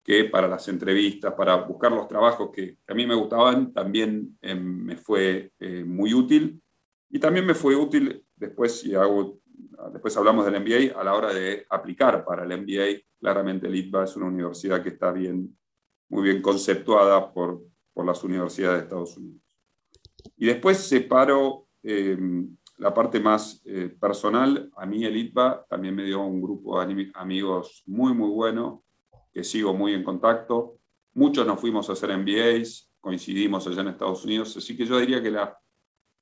que 0.01 0.27
para 0.27 0.47
las 0.47 0.69
entrevistas, 0.69 1.35
para 1.35 1.57
buscar 1.57 1.91
los 1.91 2.07
trabajos 2.07 2.51
que, 2.53 2.79
a 2.87 2.95
mí 2.95 3.05
me 3.05 3.17
gustaban, 3.17 3.73
también 3.73 4.39
eh, 4.41 4.55
me 4.55 4.97
fue 4.97 5.51
eh, 5.59 5.83
muy 5.83 6.15
útil. 6.15 6.63
Y 7.11 7.19
también 7.19 7.45
me 7.45 7.55
fue 7.55 7.75
útil, 7.75 8.25
después, 8.37 8.79
si 8.79 8.95
hago, 8.95 9.41
después 9.93 10.17
hablamos 10.17 10.45
del 10.45 10.61
MBA, 10.61 10.97
a 10.97 11.03
la 11.03 11.15
hora 11.15 11.35
de 11.35 11.67
aplicar 11.69 12.25
para 12.25 12.45
el 12.45 12.57
MBA. 12.57 13.03
Claramente 13.19 13.67
el 13.67 13.75
ITBA 13.75 14.05
es 14.05 14.15
una 14.15 14.27
universidad 14.27 14.85
que 14.85 14.91
está 14.91 15.11
bien, 15.11 15.59
muy 16.11 16.23
bien 16.23 16.41
conceptuada 16.41 17.33
por, 17.33 17.61
por 17.93 18.07
las 18.07 18.23
universidades 18.23 18.79
de 18.79 18.85
Estados 18.85 19.17
Unidos. 19.17 19.43
Y 20.37 20.47
después 20.47 20.79
separo 20.79 21.67
eh, 21.83 22.17
la 22.79 22.95
parte 22.95 23.21
más 23.21 23.63
personal. 24.01 24.71
A 24.77 24.87
mí 24.87 25.05
el 25.05 25.17
ITBA 25.17 25.67
también 25.69 25.95
me 25.95 26.05
dio 26.05 26.21
un 26.23 26.41
grupo 26.41 26.83
de 26.85 27.11
amigos 27.15 27.83
muy, 27.87 28.15
muy 28.15 28.31
bueno 28.31 28.85
que 29.33 29.45
sigo 29.45 29.75
muy 29.75 29.95
en 29.95 30.03
contacto. 30.03 30.79
Muchos 31.15 31.47
nos 31.47 31.61
fuimos 31.61 31.89
a 31.89 31.93
hacer 31.93 32.17
MBAs, 32.17 32.91
coincidimos 33.01 33.67
allá 33.67 33.83
en 33.83 33.89
Estados 33.89 34.25
Unidos, 34.25 34.57
así 34.57 34.77
que 34.77 34.85
yo 34.85 34.99
diría 34.99 35.23
que 35.23 35.31
la, 35.31 35.57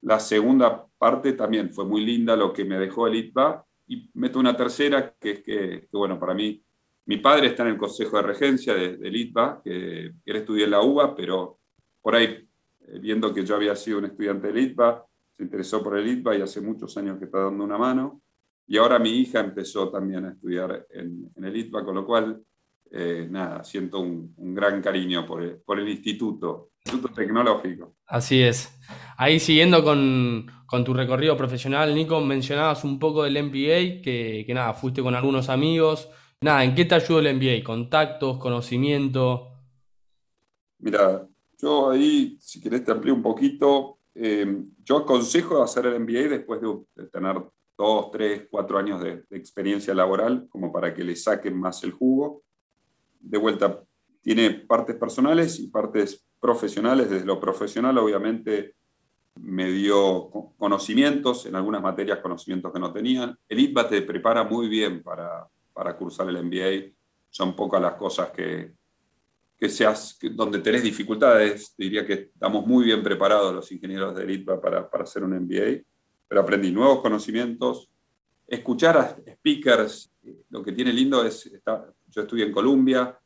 la 0.03 0.21
segunda 0.21 0.87
parte 0.99 1.33
también 1.33 1.73
fue 1.73 1.85
muy 1.85 2.05
linda, 2.05 2.37
lo 2.37 2.53
que 2.53 2.65
me 2.65 2.79
dejó 2.79 3.07
el 3.07 3.17
ITBA, 3.17 3.65
y 3.89 4.11
meto 4.15 4.39
una 4.39 4.57
tercera, 4.57 5.15
que 5.19 5.31
es 5.31 5.43
que, 5.43 5.89
bueno, 5.93 6.19
para 6.19 6.35
mí, 6.35 6.63
mi 7.07 7.19
padre 7.19 7.49
está 7.49 7.63
en 7.63 7.71
el 7.71 7.79
Consejo 7.79 8.17
de 8.17 8.23
Regencia 8.23 8.75
del 8.75 8.99
de 9.01 9.09
ITBA, 9.09 9.63
que 9.63 10.07
él 10.25 10.37
estudió 10.37 10.65
en 10.65 10.73
la 10.73 10.81
UBA, 10.81 11.15
pero 11.15 11.61
por 12.03 12.15
ahí, 12.15 12.49
eh, 12.81 12.99
viendo 13.01 13.33
que 13.33 13.45
yo 13.45 13.55
había 13.55 13.77
sido 13.77 13.99
un 13.99 14.07
estudiante 14.07 14.49
del 14.49 14.59
ITBA, 14.59 15.07
se 15.37 15.43
interesó 15.43 15.83
por 15.83 15.99
el 15.99 16.09
ITBA 16.09 16.37
y 16.37 16.43
hace 16.43 16.61
muchos 16.61 16.97
años 16.97 17.19
que 17.19 17.27
está 17.27 17.41
dando 17.41 17.65
una 17.65 17.79
mano. 17.79 18.23
Y 18.67 18.79
ahora 18.79 18.99
mi 18.99 19.11
hija 19.11 19.41
empezó 19.41 19.91
también 19.91 20.25
a 20.25 20.31
estudiar 20.31 20.87
en, 20.91 21.31
en 21.35 21.45
el 21.45 21.57
ITBA, 21.57 21.85
con 21.85 21.95
lo 21.95 22.07
cual 22.07 22.43
eh, 22.91 23.27
nada, 23.31 23.65
siento 23.65 24.01
un, 24.01 24.35
gran 24.55 24.81
cariño 24.81 25.27
por 25.27 25.43
el, 25.43 25.89
instituto, 25.89 26.71
Instituto 26.85 27.13
Tecnológico. 27.13 27.97
Así 28.07 28.43
es. 28.43 28.79
Ahí 29.17 29.41
siguiendo 29.41 29.83
con, 29.83 30.47
tu 30.85 30.95
recorrido 30.95 31.37
profesional, 31.37 31.95
Nico, 31.95 32.21
mencionabas 32.21 32.85
un 32.85 32.99
poco 32.99 33.25
del 33.25 33.43
MBA, 33.43 34.03
que, 34.03 34.45
que, 34.47 34.55
nada, 34.55 34.75
fuiste 34.75 35.03
con 35.03 35.15
algunos 35.15 35.49
amigos. 35.49 36.09
Nada, 36.41 36.65
¿en 36.65 36.75
qué 36.75 36.85
te 36.85 36.95
ayudó 36.95 37.21
el 37.21 37.35
MBA? 37.35 37.65
¿Contactos, 37.65 38.39
conocimiento? 38.39 39.49
Mira, 40.79 41.27
yo 41.59 41.91
ahí, 41.91 42.37
si 42.41 42.61
querés 42.61 42.85
te 42.85 42.93
amplío 42.93 43.15
un 43.15 43.23
poquito, 43.23 43.96
eh, 44.19 44.65
yo 44.83 44.97
aconsejo 44.99 45.63
hacer 45.63 45.87
el 45.87 46.01
MBA 46.01 46.29
después 46.29 46.61
de, 46.61 47.07
tener 47.09 47.37
dos, 47.77 48.11
tres, 48.11 48.47
cuatro 48.51 48.79
años 48.79 49.01
de, 49.01 49.25
experiencia 49.31 49.93
laboral, 49.95 50.47
como 50.49 50.73
para 50.73 50.95
que 50.95 51.05
le 51.05 51.15
saquen 51.15 51.59
más 51.59 51.85
el 51.85 51.93
jugo 51.93 52.43
de 53.21 53.39
vuelta, 53.39 53.83
tiene 54.23 54.51
partes 54.51 54.97
personales 54.97 55.59
y 55.59 55.69
partes 55.69 56.25
profesionales. 56.41 57.11
Desde 57.11 57.27
lo 57.27 57.39
profesional, 57.39 57.99
obviamente, 57.99 58.75
me 59.41 59.71
dio 59.71 60.31
conocimientos, 60.57 61.45
en 61.45 61.55
algunas 61.55 61.83
materias 61.83 62.21
conocimientos 62.21 62.73
que 62.73 62.81
no 62.81 62.93
tenían. 62.93 63.37
El 63.49 63.61
ITBA 63.61 63.89
te 63.89 64.03
prepara 64.03 64.45
muy 64.45 64.69
bien 64.69 65.03
para, 65.03 65.47
para 65.73 65.97
cursar 65.97 66.29
el 66.29 66.43
MBA. 66.43 66.95
Son 67.29 67.55
pocas 67.55 67.83
las 67.83 67.95
cosas 67.95 68.31
que, 68.31 68.73
que 69.59 69.69
seas, 69.69 70.19
donde 70.33 70.59
tenés 70.59 70.83
dificultades. 70.83 71.75
Diría 71.77 72.07
que 72.07 72.31
estamos 72.35 72.67
muy 72.67 72.85
bien 72.85 73.03
preparados 73.03 73.55
los 73.55 73.73
ingenieros 73.73 74.15
del 74.15 74.31
ITBA 74.31 74.61
para, 74.61 74.91
para 74.91 75.05
hacer 75.05 75.25
un 75.25 75.35
MBA, 75.35 75.83
pero 76.29 76.41
aprendí 76.41 76.71
nuevos 76.71 77.01
conocimientos. 77.01 77.91
Escuchar 78.47 78.97
a 78.97 79.17
speakers, 79.35 80.13
lo 80.51 80.63
que 80.63 80.73
tiene 80.73 80.93
lindo 80.93 81.25
es, 81.25 81.51
yo 82.09 82.23
estudié 82.23 82.47
en 82.47 82.53
Columbia, 82.53 83.19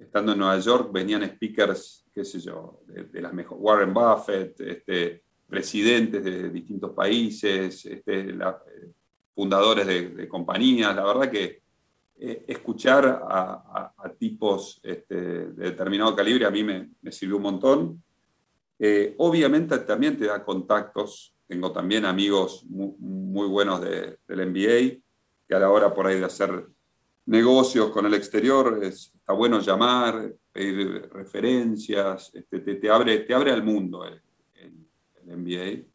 estando 0.00 0.32
en 0.32 0.38
Nueva 0.38 0.58
York 0.58 0.90
venían 0.92 1.24
speakers, 1.24 2.06
qué 2.12 2.24
sé 2.24 2.40
yo, 2.40 2.80
de, 2.86 3.20
las 3.20 3.32
mejores, 3.32 3.62
Warren 3.62 3.94
Buffett, 3.94 4.60
este, 4.60 5.22
presidentes 5.46 6.22
de 6.24 6.50
distintos 6.50 6.92
países, 6.92 7.84
este, 7.86 8.30
eh, 8.30 8.92
fundadores 9.34 9.86
de, 9.86 10.28
compañías. 10.28 10.94
La 10.94 11.04
verdad 11.04 11.30
que 11.30 11.62
eh, 12.20 12.44
escuchar 12.48 13.22
a, 13.24 13.92
tipos 14.18 14.80
este, 14.82 15.14
de 15.14 15.70
determinado 15.70 16.16
calibre 16.16 16.44
a 16.46 16.50
mí 16.50 16.64
me, 16.64 16.90
sirvió 17.12 17.36
un 17.36 17.42
montón. 17.42 18.02
Eh, 18.78 19.14
obviamente 19.18 19.78
también 19.78 20.18
te 20.18 20.26
da 20.26 20.44
contactos. 20.44 21.34
Tengo 21.46 21.70
también 21.70 22.04
amigos 22.04 22.64
muy, 22.64 22.94
muy 22.98 23.46
buenos 23.46 23.80
del 23.80 24.18
MBA 24.28 25.00
que 25.46 25.54
a 25.54 25.58
la 25.58 25.70
hora 25.70 25.94
por 25.94 26.06
ahí 26.06 26.18
de 26.18 26.26
hacer 26.26 26.66
negocios 27.26 27.90
con 27.90 28.06
el 28.06 28.14
exterior, 28.14 28.82
está 28.82 29.32
bueno 29.32 29.60
llamar, 29.60 30.34
pedir 30.52 31.08
referencias, 31.12 32.30
este, 32.34 32.60
te, 32.60 32.90
abre, 32.90 33.18
te 33.20 33.34
abre 33.34 33.52
al 33.52 33.62
mundo 33.62 34.04
el, 34.04 34.20
el, 34.54 35.36
MBA 35.36 35.86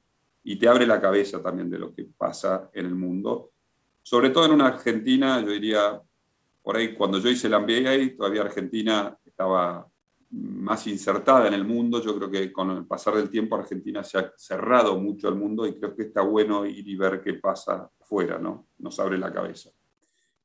y 0.44 0.56
te 0.58 0.68
abre 0.68 0.86
la 0.86 1.02
cabeza 1.02 1.42
también 1.42 1.70
de 1.70 1.80
lo 1.80 1.94
que 1.94 2.06
pasa 2.06 2.70
en 2.74 2.86
el 2.86 2.96
mundo. 2.96 3.52
Sobre 4.02 4.30
todo 4.30 4.46
en 4.46 4.52
una 4.52 4.68
Argentina, 4.68 5.42
yo 5.42 5.50
diría, 5.50 6.02
por 6.64 6.78
ahí 6.78 6.96
cuando 6.96 7.20
yo 7.20 7.30
hice 7.30 7.48
el 7.48 7.60
MBA, 7.60 8.16
todavía 8.18 8.42
Argentina 8.42 9.16
estaba 9.26 9.86
más 10.32 10.88
insertada 10.88 11.48
en 11.48 11.54
el 11.54 11.66
mundo. 11.66 12.02
Yo 12.02 12.16
creo 12.18 12.32
que 12.32 12.52
con 12.52 12.72
el 12.72 12.88
pasar 12.88 13.16
del 13.16 13.30
tiempo 13.30 13.56
Argentina 13.56 14.04
se 14.04 14.18
ha 14.18 14.34
cerrado 14.36 14.98
mucho 14.98 15.28
al 15.28 15.36
mundo 15.36 15.68
y 15.68 15.78
creo 15.78 15.96
que 15.96 16.04
está 16.04 16.22
bueno 16.22 16.66
ir 16.66 16.88
y 16.88 16.96
ver 16.96 17.22
qué 17.22 17.36
pasa 17.36 17.90
fuera, 18.00 18.40
¿no? 18.40 18.68
Nos 18.80 19.00
abre 19.00 19.18
la 19.18 19.32
cabeza. 19.32 19.70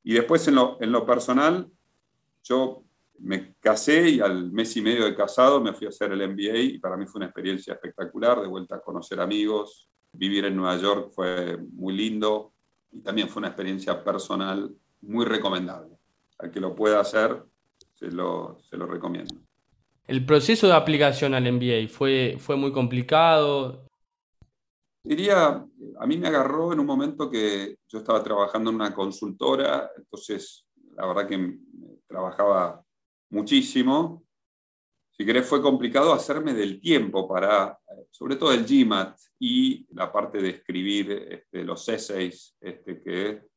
Y 0.03 0.13
después 0.13 0.47
en 0.49 0.55
lo, 0.55 0.77
en 0.81 0.91
lo 0.91 1.05
personal, 1.05 1.71
yo 2.43 2.83
me 3.19 3.55
casé 3.59 4.09
y 4.09 4.19
al 4.19 4.51
mes 4.51 4.75
y 4.77 4.81
medio 4.81 5.05
de 5.05 5.15
casado 5.15 5.61
me 5.61 5.73
fui 5.73 5.87
a 5.87 5.89
hacer 5.89 6.11
el 6.11 6.29
MBA 6.29 6.57
y 6.57 6.79
para 6.79 6.97
mí 6.97 7.05
fue 7.05 7.19
una 7.19 7.27
experiencia 7.27 7.73
espectacular, 7.73 8.41
de 8.41 8.47
vuelta 8.47 8.75
a 8.75 8.81
conocer 8.81 9.19
amigos, 9.19 9.89
vivir 10.11 10.45
en 10.45 10.55
Nueva 10.55 10.77
York 10.77 11.11
fue 11.13 11.57
muy 11.57 11.95
lindo 11.95 12.53
y 12.91 13.01
también 13.01 13.29
fue 13.29 13.41
una 13.41 13.49
experiencia 13.49 14.03
personal 14.03 14.73
muy 15.01 15.25
recomendable. 15.25 15.98
Al 16.39 16.51
que 16.51 16.59
lo 16.59 16.75
pueda 16.75 16.99
hacer, 16.99 17.43
se 17.93 18.07
lo, 18.11 18.57
se 18.69 18.77
lo 18.77 18.85
recomiendo. 18.85 19.35
¿El 20.07 20.25
proceso 20.25 20.67
de 20.67 20.73
aplicación 20.73 21.35
al 21.35 21.51
MBA 21.51 21.87
fue, 21.87 22.37
fue 22.39 22.55
muy 22.55 22.71
complicado? 22.71 23.85
Diría, 25.03 25.65
a 25.99 26.07
mí 26.07 26.17
me 26.17 26.27
agarró 26.27 26.73
en 26.73 26.79
un 26.79 26.85
momento 26.85 27.29
que 27.29 27.77
yo 27.87 27.99
estaba 27.99 28.23
trabajando 28.23 28.69
en 28.69 28.77
una 28.77 28.93
consultora, 28.93 29.91
entonces 29.95 30.65
la 30.95 31.05
verdad 31.05 31.27
que 31.27 31.59
trabajaba 32.07 32.83
muchísimo. 33.29 34.23
Si 35.11 35.25
querés, 35.25 35.45
fue 35.45 35.61
complicado 35.61 36.13
hacerme 36.13 36.53
del 36.53 36.81
tiempo 36.81 37.27
para, 37.27 37.77
sobre 38.09 38.35
todo 38.35 38.51
el 38.51 38.65
GMAT 38.65 39.17
y 39.39 39.85
la 39.93 40.11
parte 40.11 40.41
de 40.41 40.49
escribir 40.49 41.11
este, 41.29 41.63
los 41.63 41.87
essays 41.87 42.55
este, 42.59 43.01
que 43.01 43.48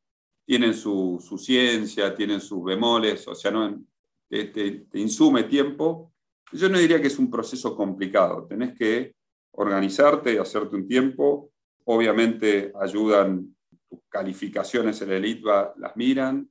tienen 0.45 0.75
su, 0.75 1.19
ciencia, 1.39 2.15
tienen 2.15 2.41
sus 2.41 2.63
bemoles, 2.65 3.27
o 3.29 3.35
sea, 3.35 3.51
no, 3.51 3.83
te, 4.29 4.87
insume 4.95 5.45
tiempo. 5.45 6.13
Yo 6.53 6.69
no 6.69 6.79
diría 6.79 7.01
que 7.01 7.07
es 7.07 7.19
un 7.19 7.31
proceso 7.31 7.77
complicado, 7.77 8.47
tenés 8.47 8.77
que 8.77 9.15
organizarte, 9.53 10.39
hacerte 10.39 10.77
un 10.77 10.87
tiempo, 10.87 11.51
obviamente 11.85 12.73
ayudan 12.81 13.55
tus 13.89 14.01
calificaciones 14.09 15.01
en 15.03 15.13
el 15.13 15.25
ITBA, 15.25 15.75
las 15.77 15.97
miran, 15.97 16.51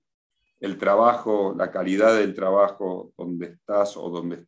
el 0.59 0.77
trabajo, 0.77 1.55
la 1.57 1.71
calidad 1.71 2.15
del 2.15 2.33
trabajo 2.33 3.13
donde 3.17 3.47
estás 3.47 3.97
o 3.97 4.09
donde 4.09 4.45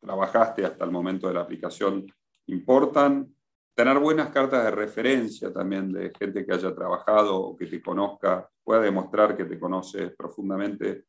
trabajaste 0.00 0.64
hasta 0.64 0.84
el 0.84 0.92
momento 0.92 1.26
de 1.26 1.34
la 1.34 1.40
aplicación 1.40 2.06
importan. 2.46 3.34
Tener 3.76 3.98
buenas 3.98 4.30
cartas 4.30 4.64
de 4.64 4.70
referencia 4.70 5.52
también 5.52 5.92
de 5.92 6.10
gente 6.18 6.46
que 6.46 6.54
haya 6.54 6.74
trabajado 6.74 7.38
o 7.38 7.54
que 7.54 7.66
te 7.66 7.82
conozca, 7.82 8.48
pueda 8.64 8.80
demostrar 8.80 9.36
que 9.36 9.44
te 9.44 9.60
conoce 9.60 10.08
profundamente, 10.08 11.04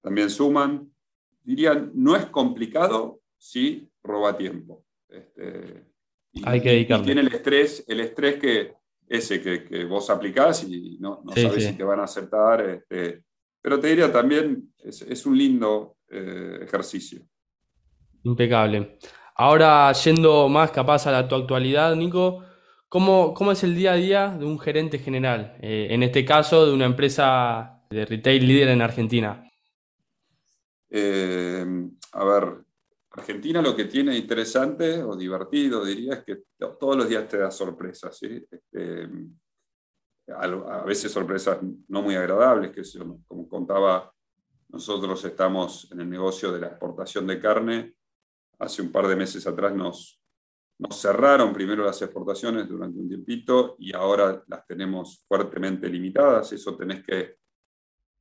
también 0.00 0.30
suman. 0.30 0.90
Dirían, 1.44 1.92
no 1.94 2.16
es 2.16 2.24
complicado, 2.26 3.20
sí 3.36 3.86
roba 4.02 4.38
tiempo. 4.38 4.86
Este, 5.06 5.84
Hay 6.44 6.62
que 6.62 6.70
dedicarle. 6.70 7.02
Y 7.02 7.06
tiene 7.06 7.20
el 7.20 7.28
estrés, 7.28 7.84
el 7.86 8.00
estrés 8.00 8.40
que 8.40 8.72
ese 9.06 9.42
que, 9.42 9.84
vos 9.84 10.08
aplicás 10.08 10.64
y 10.64 10.96
no, 10.98 11.22
sabes 11.34 11.66
si 11.66 11.74
te 11.74 11.84
van 11.84 12.00
a 12.00 12.04
aceptar. 12.04 12.66
Este, 12.70 13.22
pero 13.60 13.78
te 13.78 13.88
diría 13.88 14.10
también, 14.10 14.72
es, 14.78 15.26
un 15.26 15.36
lindo 15.36 15.98
eh, 16.08 16.60
ejercicio. 16.62 17.20
Impecable. 18.22 18.96
Ahora, 19.40 19.92
yendo 19.92 20.48
más 20.48 20.72
capaz 20.72 21.06
a 21.06 21.12
la, 21.12 21.28
tu 21.28 21.36
actualidad, 21.36 21.94
Nico, 21.94 22.42
¿cómo, 22.88 23.32
¿cómo, 23.34 23.52
es 23.52 23.62
el 23.62 23.76
día 23.76 23.92
a 23.92 23.94
día 23.94 24.36
de 24.36 24.44
un 24.44 24.58
gerente 24.58 24.98
general? 24.98 25.56
Eh, 25.62 25.86
en 25.90 26.02
este 26.02 26.24
caso, 26.24 26.66
de 26.66 26.72
una 26.72 26.86
empresa 26.86 27.84
de 27.88 28.04
retail 28.04 28.44
líder 28.44 28.70
en 28.70 28.82
Argentina. 28.82 29.48
Eh, 30.90 31.64
a 32.14 32.24
ver, 32.24 32.64
Argentina 33.10 33.62
lo 33.62 33.76
que 33.76 33.84
tiene 33.84 34.18
interesante 34.18 35.04
o 35.04 35.14
divertido, 35.14 35.84
diría, 35.84 36.14
es 36.14 36.24
que 36.24 36.42
todos 36.58 36.96
los 36.96 37.08
días 37.08 37.28
te 37.28 37.38
da 37.38 37.52
sorpresas. 37.52 38.20
Este, 38.20 39.08
a, 40.34 40.82
veces 40.84 41.12
sorpresas 41.12 41.58
no 41.86 42.02
muy 42.02 42.16
agradables, 42.16 42.72
que 42.72 42.82
como 43.28 43.48
contaba, 43.48 44.12
nosotros 44.70 45.24
estamos 45.24 45.88
en 45.92 46.00
el 46.00 46.10
negocio 46.10 46.50
de 46.50 46.58
la 46.58 46.66
exportación 46.66 47.24
de 47.28 47.38
carne 47.38 47.97
hace 48.58 48.82
un 48.82 48.90
par 48.90 49.06
de 49.06 49.16
meses 49.16 49.46
atrás 49.46 49.74
nos, 49.74 50.20
cerraron 50.90 51.52
primero 51.52 51.84
las 51.84 52.00
exportaciones 52.02 52.68
durante 52.68 53.00
un 53.00 53.08
tiempito 53.08 53.74
y 53.80 53.92
ahora 53.94 54.44
las 54.46 54.64
tenemos 54.64 55.24
fuertemente 55.26 55.88
limitadas. 55.88 56.52
Eso 56.52 56.76
tenés 56.76 57.04
que 57.04 57.36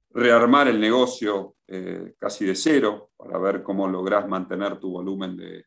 rearmar 0.09 0.67
el 0.67 0.79
negocio 0.79 1.55
eh, 1.67 2.15
casi 2.17 2.45
de 2.45 2.55
cero 2.55 3.11
para 3.15 3.37
ver 3.37 3.61
cómo 3.61 3.87
lográs 3.87 4.27
mantener 4.27 4.79
tu 4.79 4.91
volumen 4.91 5.37
de 5.37 5.65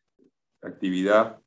actividad, 0.61 1.39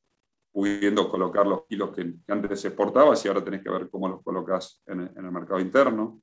pudiendo 0.51 1.11
colocar 1.11 1.47
los 1.47 1.67
kilos 1.67 1.91
que, 1.95 2.15
antes 2.29 2.65
exportabas 2.65 3.23
y 3.25 3.29
ahora 3.29 3.45
tenés 3.45 3.63
que 3.63 3.71
ver 3.71 3.91
cómo 3.91 4.09
los 4.09 4.23
colocas 4.23 4.83
en 4.87 5.01
el 5.01 5.31
mercado 5.31 5.61
interno 5.61 6.23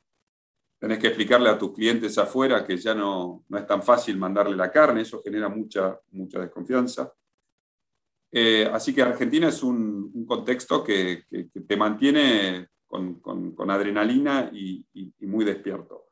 tenés 0.81 0.97
que 0.97 1.07
explicarle 1.07 1.47
a 1.47 1.59
tus 1.59 1.73
clientes 1.73 2.17
afuera 2.17 2.65
que 2.65 2.75
ya 2.75 2.95
no, 2.95 3.45
no 3.47 3.57
es 3.59 3.67
tan 3.67 3.83
fácil 3.83 4.17
mandarle 4.17 4.55
la 4.55 4.71
carne, 4.71 5.01
eso 5.01 5.21
genera 5.21 5.47
mucha, 5.47 5.99
mucha 6.09 6.39
desconfianza. 6.39 7.13
Eh, 8.31 8.67
así 8.73 8.91
que 8.91 9.03
Argentina 9.03 9.49
es 9.49 9.61
un, 9.61 10.25
contexto 10.25 10.83
que, 10.83 11.25
te 11.67 11.77
mantiene 11.77 12.69
con, 12.87 13.19
con, 13.19 13.69
adrenalina 13.69 14.49
y, 14.51 14.83
muy 15.19 15.45
despierto. 15.45 16.07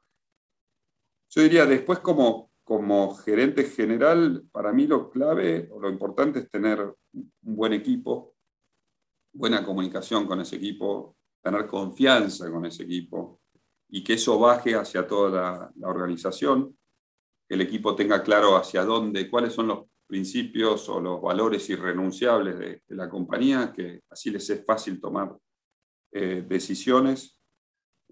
Yo 1.29 1.41
diría, 1.41 1.65
después 1.65 1.97
como, 1.97 2.51
como 2.63 3.15
gerente 3.15 3.63
general, 3.63 4.45
para 4.51 4.71
mí 4.71 4.85
lo 4.85 5.09
clave 5.09 5.67
o 5.71 5.79
lo 5.79 5.89
importante 5.89 6.39
es 6.39 6.51
tener 6.51 6.79
un 7.13 7.31
buen 7.41 7.73
equipo, 7.73 8.35
buena 9.33 9.65
comunicación 9.65 10.27
con 10.27 10.41
ese 10.41 10.57
equipo, 10.57 11.17
tener 11.41 11.65
confianza 11.65 12.51
con 12.51 12.67
ese 12.67 12.83
equipo, 12.83 13.38
y 13.89 14.03
que 14.03 14.13
eso 14.13 14.39
baje 14.39 14.75
hacia 14.75 15.07
toda 15.07 15.71
la, 15.75 15.87
organización, 15.87 16.77
que 17.47 17.55
el 17.55 17.61
equipo 17.61 17.95
tenga 17.95 18.21
claro 18.21 18.55
hacia 18.55 18.85
dónde, 18.85 19.29
cuáles 19.29 19.53
son 19.53 19.67
los 19.67 19.85
principios 20.05 20.87
o 20.89 20.99
los 20.99 21.21
valores 21.21 21.69
irrenunciables 21.69 22.57
de, 22.59 22.81
la 22.89 23.09
compañía, 23.09 23.73
que 23.73 24.01
así 24.09 24.29
les 24.29 24.49
es 24.49 24.63
fácil 24.65 24.99
tomar 24.99 25.35
eh, 26.11 26.43
decisiones. 26.47 27.39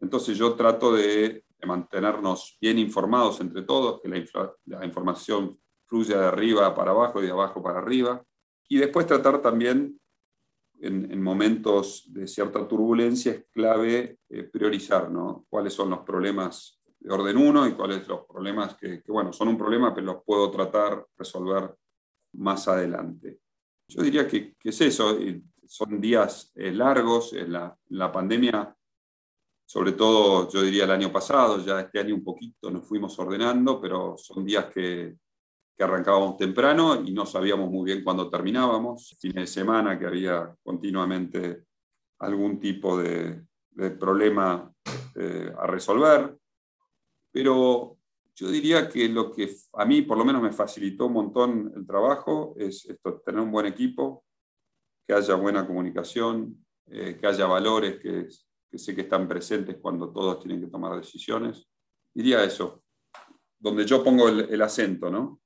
Entonces 0.02 0.38
yo 0.38 0.56
trato 0.56 0.94
de, 0.94 1.44
mantenernos 1.66 2.56
bien 2.62 2.78
informados 2.78 3.42
entre 3.42 3.64
todos, 3.64 4.00
que 4.00 4.08
la, 4.08 4.54
la 4.66 4.86
información 4.86 5.60
fluya 5.88 6.20
de 6.20 6.26
arriba 6.28 6.76
para 6.76 6.92
abajo 6.92 7.22
y 7.22 7.26
de 7.26 7.32
abajo 7.32 7.64
para 7.64 7.80
arriba, 7.80 8.24
y 8.70 8.78
después 8.78 9.08
tratar 9.08 9.42
también 9.42 10.00
en, 10.82 11.22
momentos 11.22 12.06
de 12.08 12.28
cierta 12.28 12.68
turbulencia 12.68 13.32
es 13.32 13.46
clave 13.52 14.20
eh, 14.30 14.44
priorizar 14.44 15.10
¿no? 15.10 15.46
cuáles 15.50 15.74
son 15.74 15.90
los 15.90 16.00
problemas 16.00 16.80
de 17.00 17.14
orden 17.14 17.38
1 17.38 17.68
y 17.68 17.74
cuáles 17.74 18.08
los 18.08 18.26
problemas 18.26 18.76
que, 18.76 19.02
bueno, 19.08 19.34
son 19.34 19.50
un 19.50 19.58
problema, 19.58 19.94
pero 19.94 20.08
los 20.08 20.24
puedo 20.24 20.50
tratar, 20.52 21.06
resolver 21.18 21.76
más 22.34 22.68
adelante. 22.68 23.40
Yo 23.88 24.02
diría 24.02 24.28
que, 24.28 24.56
es 24.64 24.82
eso, 24.82 25.18
son 25.66 26.02
días 26.02 26.52
eh, 26.56 26.72
largos, 26.72 27.34
en 27.34 27.54
la, 27.54 27.78
la 27.90 28.12
pandemia 28.12 28.78
sobre 29.68 29.92
todo 29.92 30.50
yo 30.50 30.62
diría 30.62 30.86
el 30.86 30.92
año 30.92 31.12
pasado, 31.12 31.64
ya 31.64 31.82
este 31.82 32.00
año 32.00 32.16
un 32.16 32.24
poquito 32.24 32.72
nos 32.72 32.88
fuimos 32.88 33.20
ordenando, 33.20 33.82
pero 33.82 34.16
son 34.18 34.46
días 34.46 34.68
que, 34.68 35.18
que 35.78 35.84
arrancábamos 35.84 36.38
temprano 36.38 37.04
y 37.06 37.12
no 37.12 37.26
sabíamos 37.28 37.70
muy 37.70 37.86
bien 37.86 38.04
cuándo 38.04 38.30
terminábamos, 38.30 39.16
fines 39.20 39.44
de 39.44 39.48
semana 39.48 40.00
que 40.00 40.08
había 40.08 40.56
continuamente 40.64 41.66
algún 42.20 42.60
tipo 42.60 42.98
de, 42.98 43.46
problema 44.00 44.74
eh, 45.14 45.54
a 45.56 45.68
resolver, 45.68 46.36
pero 47.32 47.96
yo 48.36 48.50
diría 48.50 48.90
que 48.90 49.08
lo 49.08 49.32
que 49.32 49.56
a 49.74 49.86
mí 49.86 50.02
por 50.02 50.18
lo 50.18 50.26
menos 50.26 50.42
me 50.42 50.52
facilitó 50.52 51.06
un 51.06 51.14
montón 51.14 51.72
el 51.76 51.86
trabajo 51.86 52.56
es 52.58 52.86
esto, 52.86 53.22
tener 53.24 53.40
un 53.40 53.52
buen 53.52 53.68
equipo, 53.68 54.26
que 55.08 55.14
haya 55.14 55.36
buena 55.36 55.68
comunicación, 55.68 56.66
eh, 56.88 57.18
que 57.22 57.28
haya 57.28 57.46
valores 57.46 58.00
que, 58.00 58.28
sé 58.76 58.96
que 58.96 59.02
están 59.02 59.28
presentes 59.28 59.78
cuando 59.80 60.12
todos 60.12 60.40
tienen 60.40 60.60
que 60.60 60.72
tomar 60.72 60.98
decisiones. 60.98 61.68
Diría 62.12 62.44
eso, 62.44 62.84
donde 63.60 63.86
yo 63.86 64.04
pongo 64.04 64.28
el, 64.28 64.40
el 64.50 64.62
acento, 64.64 65.12
¿no? 65.12 65.40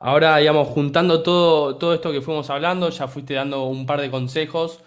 Ahora, 0.00 0.36
digamos, 0.36 0.68
juntando 0.68 1.22
todo, 1.22 1.76
todo 1.76 1.92
esto 1.94 2.12
que 2.12 2.20
fuimos 2.20 2.48
hablando, 2.50 2.88
ya 2.90 3.08
fuiste 3.08 3.34
dando 3.34 3.64
un 3.64 3.84
par 3.84 4.00
de 4.00 4.10
consejos, 4.10 4.80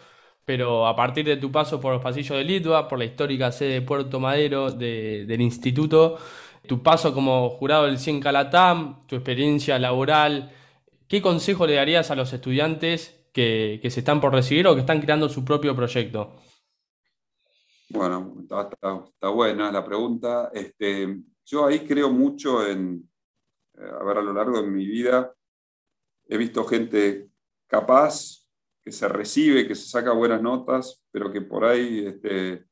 pero 0.45 0.87
a 0.87 0.95
partir 0.95 1.25
de 1.25 1.37
tu 1.37 1.51
paso 1.51 1.81
por 1.81 1.93
los 1.93 2.01
pasillos 2.01 2.37
de 2.37 2.43
Litva, 2.45 2.87
por 2.87 2.97
la 2.97 3.05
histórica 3.05 3.51
sede 3.51 3.73
de 3.73 3.81
Puerto 3.81 4.19
Madero 4.21 4.71
del 4.71 5.41
instituto, 5.41 6.17
tu 6.65 6.81
paso 6.81 7.13
como 7.13 7.49
jurado 7.49 7.85
del 7.85 7.99
100 7.99 8.21
Calatam, 8.21 9.05
tu 9.07 9.15
experiencia 9.15 9.77
laboral, 9.79 10.51
¿qué 11.07 11.21
consejo 11.21 11.67
le 11.67 11.75
darías 11.75 12.09
a 12.11 12.15
los 12.15 12.31
estudiantes 12.31 13.27
que, 13.33 13.79
se 13.89 13.99
están 13.99 14.21
por 14.21 14.33
recibir 14.33 14.67
o 14.67 14.75
que 14.75 14.81
están 14.81 15.01
creando 15.01 15.27
su 15.27 15.43
propio 15.43 15.75
proyecto? 15.75 16.35
Bueno, 17.89 18.35
está, 18.41 19.29
buena 19.29 19.71
la 19.71 19.83
pregunta. 19.83 20.49
Este, 20.53 21.17
yo 21.45 21.65
ahí 21.65 21.79
creo 21.81 22.09
mucho 22.09 22.65
en, 22.65 23.10
a 23.77 24.03
ver, 24.03 24.17
a 24.17 24.21
lo 24.21 24.33
largo 24.33 24.61
de 24.61 24.67
mi 24.67 24.85
vida 24.85 25.33
he 26.27 26.37
visto 26.37 26.63
gente 26.65 27.29
capaz, 27.67 28.41
que 28.83 28.91
se 28.91 29.07
recibe, 29.07 29.67
que 29.67 29.75
se 29.75 29.87
saca 29.87 30.11
buenas 30.11 30.41
notas, 30.41 31.03
pero 31.11 31.31
que 31.31 31.41
por 31.41 31.65
ahí 31.65 32.05
este, 32.05 32.65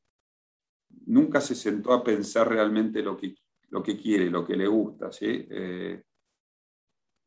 nunca 1.06 1.40
se 1.40 1.56
sentó 1.56 1.94
a 1.94 2.04
pensar 2.04 2.50
realmente 2.50 3.02
lo 3.02 3.16
que, 3.16 3.36
lo 3.70 3.84
que 3.84 3.98
quiere, 3.98 4.30
lo 4.30 4.46
que 4.46 4.56
le 4.56 4.68
gusta. 4.68 5.12
¿sí? 5.12 5.48
Eh, 5.50 6.04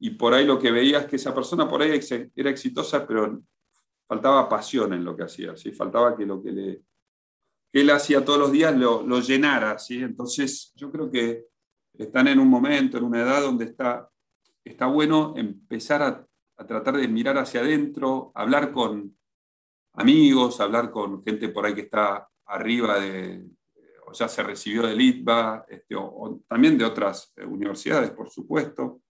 y 0.00 0.10
por 0.10 0.34
ahí 0.34 0.44
lo 0.44 0.58
que 0.58 0.72
veía 0.72 1.00
es 1.00 1.06
que 1.06 1.16
esa 1.16 1.34
persona 1.34 1.68
por 1.68 1.82
ahí 1.82 2.00
era 2.34 2.50
exitosa, 2.50 3.06
pero 3.06 3.40
faltaba 4.06 4.48
pasión 4.48 4.92
en 4.94 5.04
lo 5.04 5.16
que 5.16 5.22
hacía, 5.22 5.56
¿sí? 5.56 5.72
faltaba 5.72 6.16
que 6.16 6.26
lo 6.26 6.42
que, 6.42 6.50
le, 6.50 6.82
que 7.72 7.80
él 7.80 7.90
hacía 7.90 8.24
todos 8.24 8.38
los 8.38 8.52
días 8.52 8.76
lo, 8.76 9.06
lo 9.06 9.20
llenara. 9.20 9.78
¿sí? 9.78 10.02
Entonces 10.02 10.72
yo 10.74 10.90
creo 10.90 11.10
que 11.10 11.46
están 11.98 12.28
en 12.28 12.38
un 12.38 12.48
momento, 12.48 12.98
en 12.98 13.04
una 13.04 13.22
edad 13.22 13.42
donde 13.42 13.66
está, 13.66 14.08
está 14.64 14.86
bueno 14.86 15.34
empezar 15.36 16.02
a, 16.02 16.26
tratar 16.66 16.96
de 16.96 17.08
mirar 17.08 17.38
hacia 17.38 17.60
adentro, 17.60 18.30
hablar 18.36 18.70
con 18.70 19.16
amigos, 19.94 20.60
hablar 20.60 20.92
con 20.92 21.24
gente 21.24 21.48
por 21.48 21.66
ahí 21.66 21.74
que 21.74 21.80
está 21.82 22.28
arriba 22.46 23.00
de, 23.00 23.44
o 24.06 24.12
ya 24.12 24.28
se 24.28 24.44
recibió 24.44 24.82
de 24.82 24.94
ITBA, 24.94 25.64
este, 25.68 25.96
o, 25.96 26.40
también 26.46 26.78
de 26.78 26.84
otras 26.84 27.32
eh, 27.36 27.44
universidades, 27.44 28.12
por 28.12 28.30
supuesto, 28.30 29.02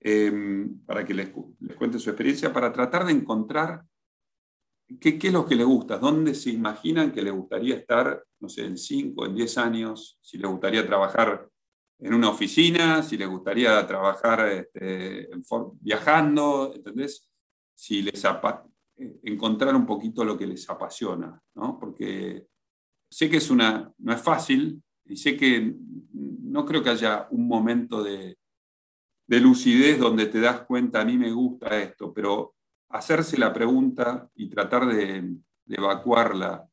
em, 0.00 0.80
para 0.86 1.04
que 1.04 1.12
les, 1.12 1.30
les, 1.60 1.76
cuente 1.76 1.98
su 1.98 2.08
experiencia, 2.08 2.50
para 2.50 2.72
tratar 2.72 3.04
de 3.04 3.12
encontrar 3.12 3.84
qué, 4.98 5.18
qué, 5.18 5.26
es 5.26 5.32
lo 5.34 5.44
que 5.44 5.56
les 5.56 5.66
gusta, 5.66 5.98
dónde 5.98 6.34
se 6.34 6.48
imaginan 6.48 7.12
que 7.12 7.20
les 7.20 7.34
gustaría 7.34 7.74
estar, 7.74 8.24
no 8.40 8.48
sé, 8.48 8.64
en 8.64 8.78
5, 8.78 9.26
en 9.26 9.34
10 9.34 9.58
años, 9.58 10.18
si 10.22 10.38
les 10.38 10.50
gustaría 10.50 10.86
trabajar 10.86 11.46
en 11.98 12.14
una 12.14 12.30
oficina, 12.30 13.02
si 13.02 13.16
les 13.16 13.28
gustaría 13.28 13.86
trabajar 13.86 14.48
este, 14.48 15.28
viajando, 15.80 16.72
¿entendés? 16.74 17.28
Si 17.74 18.02
les 18.02 18.22
encontrar 18.96 19.74
un 19.74 19.86
poquito 19.86 20.24
lo 20.24 20.36
que 20.36 20.46
les 20.46 20.68
apasiona, 20.68 21.40
¿no? 21.54 21.78
Porque 21.78 22.46
sé 23.10 23.30
que 23.30 23.38
es 23.38 23.50
una, 23.50 23.92
no 23.98 24.12
es 24.12 24.20
fácil 24.20 24.82
y 25.04 25.16
sé 25.16 25.36
que 25.36 25.74
no 26.12 26.64
creo 26.64 26.82
que 26.82 26.90
haya 26.90 27.28
un 27.30 27.46
momento 27.46 28.02
de, 28.02 28.38
de 29.26 29.40
lucidez 29.40 29.98
donde 29.98 30.26
te 30.26 30.40
das 30.40 30.62
cuenta, 30.62 31.00
a 31.00 31.04
mí 31.04 31.18
me 31.18 31.32
gusta 31.32 31.80
esto, 31.80 32.12
pero 32.12 32.54
hacerse 32.90 33.36
la 33.38 33.52
pregunta 33.52 34.30
y 34.34 34.48
tratar 34.48 34.86
de, 34.86 35.36
evacuarla 35.68 36.64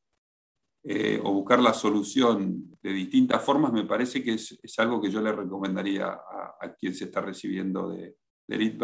eh, 0.84 1.20
o 1.24 1.32
buscar 1.32 1.60
la 1.60 1.74
solución 1.74 2.78
de 2.82 2.92
distintas 2.92 3.42
formas, 3.42 3.72
me 3.72 3.86
parece 3.86 4.24
que 4.24 4.34
es, 4.34 4.58
algo 4.78 5.02
que 5.02 5.10
yo 5.10 5.22
le 5.22 5.32
recomendaría 5.32 6.08
a, 6.08 6.74
quien 6.78 6.94
se 6.94 7.06
está 7.06 7.22
recibiendo 7.22 7.90
de, 7.90 8.18
de 8.48 8.78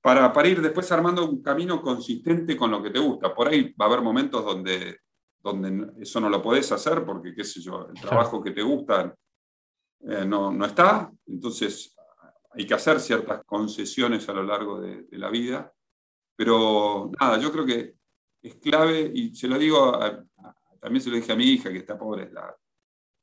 para, 0.00 0.32
para, 0.32 0.48
ir 0.48 0.62
después 0.62 0.90
armando 0.92 1.28
un 1.28 1.42
camino 1.42 1.82
consistente 1.82 2.56
con 2.56 2.70
lo 2.70 2.82
que 2.82 2.90
te 2.90 2.98
gusta. 2.98 3.34
Por 3.34 3.48
ahí 3.48 3.74
va 3.80 3.86
a 3.86 3.88
haber 3.88 4.02
momentos 4.02 4.44
donde, 4.44 5.00
donde 5.42 5.92
eso 6.00 6.20
no 6.20 6.30
lo 6.30 6.42
podés 6.42 6.70
hacer 6.72 7.04
porque, 7.04 7.34
qué 7.34 7.44
sé 7.44 7.60
yo, 7.60 7.88
el 7.88 8.00
trabajo 8.00 8.42
que 8.42 8.52
te 8.52 8.62
gusta 8.62 9.14
eh, 10.02 10.24
no, 10.24 10.50
no, 10.50 10.64
está, 10.64 11.10
entonces 11.26 11.94
hay 12.52 12.66
que 12.66 12.74
hacer 12.74 13.00
ciertas 13.00 13.44
concesiones 13.44 14.28
a 14.28 14.32
lo 14.32 14.42
largo 14.42 14.80
de, 14.80 15.06
la 15.12 15.30
vida. 15.30 15.72
Pero 16.36 17.10
nada, 17.20 17.38
yo 17.38 17.52
creo 17.52 17.66
que 17.66 17.94
es 18.42 18.54
clave, 18.56 19.10
y 19.14 19.34
se 19.34 19.46
lo 19.46 19.58
digo, 19.58 19.98
también 20.90 21.04
se 21.04 21.10
lo 21.10 21.16
dije 21.16 21.30
a 21.30 21.36
mi 21.36 21.44
hija 21.44 21.70
que 21.70 21.78
está 21.78 21.96
pobre, 21.96 22.28
la, 22.32 22.52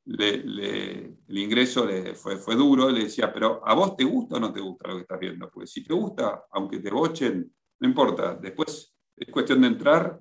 el 0.05 1.17
ingreso 1.27 1.85
le 1.85 2.15
fue, 2.15 2.37
fue 2.37 2.55
duro, 2.55 2.89
le 2.89 3.03
decía, 3.03 3.33
pero 3.33 3.61
¿a 3.67 3.73
vos 3.73 3.97
te 3.97 4.05
gusta 4.05 4.37
o 4.37 4.39
no 4.39 4.53
te 4.53 4.61
gusta 4.61 4.87
lo 4.87 4.95
que 4.95 5.01
estás 5.01 5.19
viendo? 5.19 5.51
Pues 5.51 5.69
si 5.69 5.83
te 5.83 5.93
gusta, 5.93 6.45
aunque 6.51 6.79
te 6.79 6.89
bochen, 6.89 7.53
no 7.81 7.89
importa, 7.89 8.35
después 8.35 8.95
es 9.17 9.29
cuestión 9.29 9.59
de 9.59 9.67
entrar, 9.67 10.17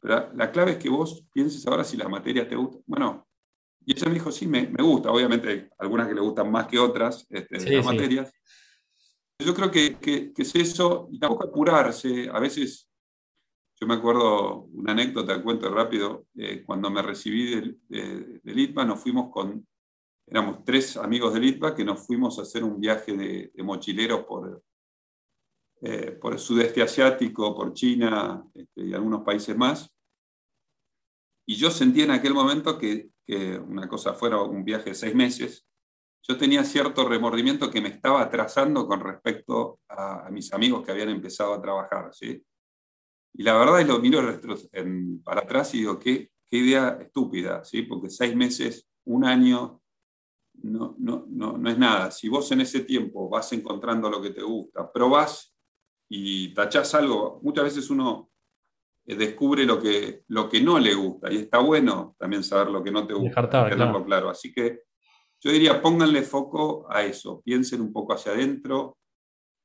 pero 0.00 0.32
la 0.34 0.50
clave 0.50 0.72
es 0.72 0.78
que 0.78 0.88
vos 0.88 1.24
pienses 1.32 1.64
ahora 1.68 1.84
si 1.84 1.96
las 1.96 2.08
materias 2.08 2.48
te 2.48 2.56
gustan. 2.56 2.82
Bueno, 2.84 3.28
y 3.86 3.92
ella 3.92 4.08
me 4.08 4.14
dijo, 4.14 4.32
sí, 4.32 4.48
me, 4.48 4.66
me 4.66 4.82
gusta, 4.82 5.12
obviamente 5.12 5.48
hay 5.48 5.68
algunas 5.78 6.08
que 6.08 6.14
le 6.14 6.20
gustan 6.20 6.50
más 6.50 6.66
que 6.66 6.80
otras, 6.80 7.24
este, 7.30 7.76
las 7.76 7.84
materias. 7.84 8.32
Yo 9.38 9.54
creo 9.54 9.70
que, 9.70 10.00
que, 10.00 10.32
que 10.32 10.42
es 10.42 10.52
eso, 10.56 11.08
y 11.12 11.20
tampoco 11.20 11.46
apurarse, 11.46 12.28
a 12.28 12.40
veces 12.40 12.88
yo 13.80 13.86
me 13.86 13.94
acuerdo 13.94 14.64
una 14.72 14.92
anécdota, 14.92 15.40
cuento 15.42 15.72
rápido, 15.72 16.26
eh, 16.36 16.64
cuando 16.64 16.90
me 16.90 17.00
recibí 17.00 17.54
del 17.54 17.80
de, 17.88 18.72
nos 18.84 19.00
fuimos 19.00 19.30
con, 19.30 19.66
éramos 20.26 20.64
tres 20.64 20.96
amigos 20.96 21.34
de 21.34 21.46
ITBA 21.46 21.74
que 21.76 21.84
nos 21.84 22.04
fuimos 22.04 22.38
a 22.38 22.42
hacer 22.42 22.64
un 22.64 22.80
viaje 22.80 23.16
de, 23.16 23.52
de 23.54 23.62
mochileros 23.62 24.24
por, 24.24 24.62
eh, 25.80 26.10
por 26.12 26.32
el 26.32 26.40
sudeste 26.40 26.82
asiático, 26.82 27.54
por 27.54 27.72
China 27.72 28.44
este, 28.52 28.84
y 28.84 28.94
algunos 28.94 29.22
países 29.22 29.56
más. 29.56 29.88
Y 31.46 31.54
yo 31.54 31.70
sentí 31.70 32.02
en 32.02 32.10
aquel 32.10 32.34
momento 32.34 32.76
que, 32.78 33.10
que, 33.24 33.58
una 33.58 33.88
cosa 33.88 34.12
fuera 34.12 34.42
un 34.42 34.64
viaje 34.64 34.90
de 34.90 34.94
seis 34.96 35.14
meses, 35.14 35.64
yo 36.26 36.36
tenía 36.36 36.64
cierto 36.64 37.08
remordimiento 37.08 37.70
que 37.70 37.80
me 37.80 37.90
estaba 37.90 38.22
atrasando 38.22 38.88
con 38.88 39.00
respecto 39.00 39.78
a, 39.88 40.26
a 40.26 40.30
mis 40.30 40.52
amigos 40.52 40.84
que 40.84 40.90
habían 40.90 41.10
empezado 41.10 41.54
a 41.54 41.62
trabajar. 41.62 42.12
¿sí? 42.12 42.42
Y 43.38 43.44
la 43.44 43.56
verdad 43.56 43.80
es 43.80 43.86
lo 43.86 44.00
miro 44.00 44.20
para 45.22 45.42
atrás 45.42 45.72
y 45.72 45.78
digo, 45.78 45.96
qué, 45.96 46.32
qué 46.50 46.56
idea 46.56 46.98
estúpida, 47.00 47.64
¿sí? 47.64 47.82
porque 47.82 48.10
seis 48.10 48.34
meses, 48.34 48.88
un 49.04 49.24
año, 49.24 49.80
no, 50.54 50.96
no, 50.98 51.24
no, 51.28 51.56
no, 51.56 51.70
es 51.70 51.78
nada. 51.78 52.10
Si 52.10 52.28
vos 52.28 52.50
en 52.50 52.62
ese 52.62 52.80
tiempo 52.80 53.28
vas 53.28 53.52
encontrando 53.52 54.10
lo 54.10 54.20
que 54.20 54.30
te 54.30 54.42
gusta, 54.42 54.90
probás 54.90 55.54
y 56.10 56.52
tachás 56.52 56.96
algo, 56.96 57.38
muchas 57.44 57.62
veces 57.62 57.88
uno 57.90 58.28
eh, 59.06 59.14
descubre 59.14 59.64
lo 59.64 59.80
que, 59.80 60.24
lo 60.26 60.48
que 60.48 60.60
no 60.60 60.80
le 60.80 60.94
gusta 60.94 61.32
y 61.32 61.36
está 61.36 61.58
bueno 61.58 62.16
también 62.18 62.42
saber 62.42 62.72
lo 62.72 62.82
que 62.82 62.90
no 62.90 63.06
te 63.06 63.14
gusta, 63.14 63.48
tenerlo 63.48 64.04
claro. 64.04 64.30
Así 64.30 64.52
que 64.52 64.80
yo 65.40 65.52
diría, 65.52 65.80
pónganle 65.80 66.22
foco 66.22 66.88
a 66.90 67.04
eso, 67.04 67.40
piensen 67.40 67.82
un 67.82 67.92
poco 67.92 68.14
hacia 68.14 68.32
adentro, 68.32 68.98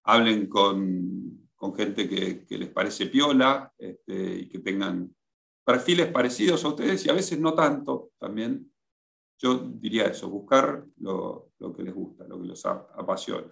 hablen 0.04 0.48
con, 0.48 1.43
con 1.64 1.74
gente 1.74 2.10
que, 2.10 2.58
les 2.58 2.68
parece 2.68 3.06
piola 3.06 3.72
este, 3.78 4.36
y 4.40 4.50
que 4.50 4.60
tengan 4.60 5.16
perfiles 5.64 6.08
parecidos 6.08 6.62
a 6.66 6.68
ustedes 6.68 7.06
y 7.06 7.10
a 7.10 7.14
veces 7.14 7.40
no 7.40 7.54
tanto 7.54 8.10
también. 8.20 8.70
Yo 9.40 9.60
diría 9.60 10.08
eso, 10.08 10.30
buscar 10.30 10.84
lo, 10.98 11.54
que 11.74 11.84
les 11.84 11.94
gusta, 11.94 12.26
lo 12.28 12.42
que 12.42 12.48
los 12.48 12.66
apasiona. 12.66 13.48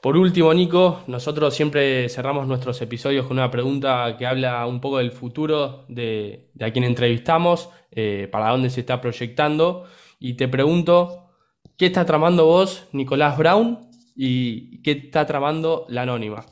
Por 0.00 0.16
último, 0.16 0.54
Nico, 0.54 1.02
nosotros 1.08 1.52
siempre 1.56 2.08
cerramos 2.08 2.46
nuestros 2.46 2.80
episodios 2.80 3.26
con 3.26 3.36
una 3.36 3.50
pregunta 3.50 4.16
que 4.16 4.24
habla 4.24 4.64
un 4.68 4.80
poco 4.80 4.98
del 4.98 5.10
futuro 5.10 5.84
de, 5.88 6.52
a 6.60 6.70
quien 6.70 6.84
entrevistamos, 6.84 7.68
eh, 7.90 8.28
para 8.30 8.50
dónde 8.50 8.70
se 8.70 8.78
está 8.78 9.00
proyectando. 9.00 9.86
Y 10.20 10.34
te 10.34 10.46
pregunto, 10.46 11.30
¿qué 11.76 11.86
está 11.86 12.06
tramando 12.06 12.46
vos, 12.46 12.86
Nicolás 12.92 13.36
Brown? 13.36 13.90
¿Y 14.14 14.80
qué 14.82 14.92
está 14.92 15.26
tramando 15.26 15.84
la 15.88 16.02
Anónima? 16.02 16.46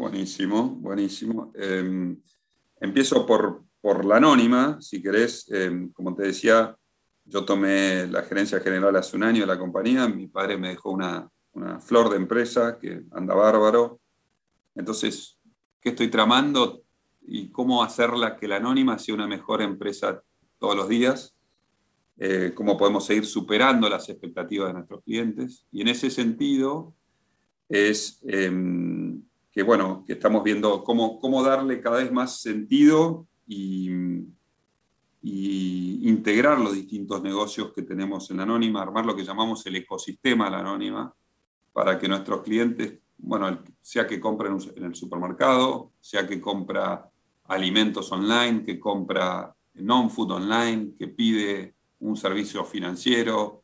Buenísimo, 0.00 0.76
buenísimo. 0.76 1.52
Em, 1.54 2.18
empiezo 2.80 3.26
por, 3.26 3.64
por, 3.82 4.06
la 4.06 4.16
anónima, 4.16 4.80
si 4.80 5.02
querés. 5.02 5.46
Em, 5.50 5.92
como 5.92 6.14
te 6.14 6.22
decía, 6.22 6.74
yo 7.26 7.44
tomé 7.44 8.06
la 8.06 8.22
gerencia 8.22 8.60
general 8.60 8.96
hace 8.96 9.14
un 9.14 9.24
año 9.24 9.42
de 9.42 9.46
la 9.46 9.58
compañía. 9.58 10.08
Mi 10.08 10.26
padre 10.26 10.56
me 10.56 10.70
dejó 10.70 10.90
una, 10.90 11.28
una 11.52 11.80
flor 11.80 12.08
de 12.08 12.16
empresa 12.16 12.78
que 12.78 13.02
anda 13.10 13.34
bárbaro. 13.34 14.00
Entonces, 14.74 15.38
¿qué 15.82 15.90
estoy 15.90 16.08
tramando 16.08 16.82
y 17.20 17.50
cómo 17.50 17.82
hacerla 17.82 18.38
que 18.38 18.48
la 18.48 18.56
anónima 18.56 18.98
sea 18.98 19.14
una 19.14 19.26
mejor 19.26 19.60
empresa 19.60 20.22
todos 20.58 20.76
los 20.76 20.88
días? 20.88 21.36
Eh, 22.16 22.52
cómo 22.54 22.78
podemos 22.78 23.04
seguir 23.04 23.26
superando 23.26 23.86
las 23.86 24.08
expectativas 24.08 24.68
de 24.68 24.74
nuestros 24.76 25.04
clientes. 25.04 25.66
Y 25.70 25.82
en 25.82 25.88
ese 25.88 26.08
sentido 26.08 26.94
es 27.68 28.18
em, 28.22 29.22
que 29.52 29.62
bueno, 29.62 30.04
que 30.06 30.14
estamos 30.14 30.44
viendo 30.44 30.84
cómo, 30.84 31.18
cómo 31.18 31.42
darle 31.42 31.80
cada 31.80 31.98
vez 31.98 32.12
más 32.12 32.40
sentido 32.40 33.26
y, 33.46 33.90
integrar 36.02 36.58
los 36.58 36.72
distintos 36.72 37.22
negocios 37.22 37.72
que 37.74 37.82
tenemos 37.82 38.30
en 38.30 38.38
la 38.38 38.44
Anónima, 38.44 38.80
armar 38.80 39.04
lo 39.04 39.14
que 39.14 39.24
llamamos 39.24 39.64
el 39.66 39.76
ecosistema 39.76 40.46
de 40.46 40.50
la 40.52 40.60
Anónima, 40.60 41.14
para 41.72 41.98
que 41.98 42.08
nuestros 42.08 42.42
clientes, 42.42 42.98
bueno, 43.18 43.62
sea 43.80 44.06
que 44.06 44.18
compren 44.18 44.56
en 44.76 44.84
el 44.84 44.94
supermercado, 44.94 45.92
sea 46.00 46.26
que 46.26 46.40
compra 46.40 47.08
alimentos 47.44 48.10
online, 48.12 48.64
que 48.64 48.80
compra 48.80 49.54
non-food 49.74 50.32
online, 50.32 50.94
que 50.98 51.08
pide 51.08 51.74
un 52.00 52.16
servicio 52.16 52.64
financiero, 52.64 53.62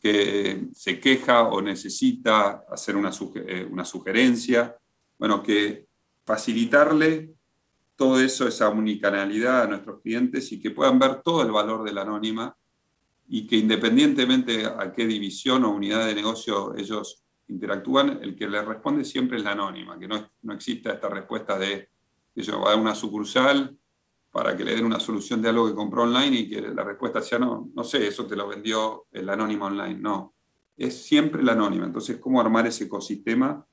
que 0.00 0.68
se 0.72 0.98
queja 0.98 1.48
o 1.48 1.60
necesita 1.60 2.64
hacer 2.70 2.96
una, 2.96 3.10
eh, 3.34 3.68
una 3.70 3.84
sugerencia, 3.84 4.76
bueno, 5.18 5.42
que 5.42 5.86
facilitarle 6.24 7.34
todo 7.94 8.20
eso, 8.20 8.46
esa 8.46 8.68
unicanalidad 8.68 9.62
a 9.62 9.66
nuestros 9.66 10.00
clientes 10.02 10.52
y 10.52 10.60
que 10.60 10.70
puedan 10.70 10.98
ver 10.98 11.22
todo 11.22 11.42
el 11.42 11.50
valor 11.50 11.82
de 11.82 11.92
la 11.92 12.02
anónima 12.02 12.56
y 13.28 13.46
que 13.46 13.56
independientemente 13.56 14.66
a 14.66 14.92
qué 14.92 15.06
división 15.06 15.64
o 15.64 15.70
unidad 15.70 16.06
de 16.06 16.14
negocio 16.14 16.76
ellos 16.76 17.24
interactúan, 17.48 18.18
el 18.22 18.36
que 18.36 18.48
les 18.48 18.64
responde 18.64 19.04
siempre 19.04 19.38
es 19.38 19.44
la 19.44 19.52
anónima, 19.52 19.98
que 19.98 20.08
no, 20.08 20.30
no 20.42 20.52
exista 20.52 20.92
esta 20.92 21.08
respuesta 21.08 21.58
de 21.58 21.88
que 22.34 22.42
yo 22.42 22.60
va 22.60 22.72
a 22.72 22.76
una 22.76 22.94
sucursal 22.94 23.76
para 24.30 24.54
que 24.54 24.64
le 24.64 24.74
den 24.74 24.84
una 24.84 25.00
solución 25.00 25.40
de 25.40 25.48
algo 25.48 25.66
que 25.66 25.74
compró 25.74 26.02
online 26.02 26.40
y 26.40 26.48
que 26.50 26.60
la 26.60 26.84
respuesta 26.84 27.22
sea 27.22 27.38
no, 27.38 27.70
no 27.74 27.84
sé, 27.84 28.06
eso 28.06 28.26
te 28.26 28.36
lo 28.36 28.46
vendió 28.46 29.06
el 29.10 29.30
anónima 29.30 29.66
online. 29.66 29.94
No, 29.94 30.34
es 30.76 31.02
siempre 31.02 31.42
la 31.42 31.52
anónima. 31.52 31.86
Entonces, 31.86 32.18
¿cómo 32.18 32.38
armar 32.38 32.66
ese 32.66 32.84
ecosistema 32.84 33.66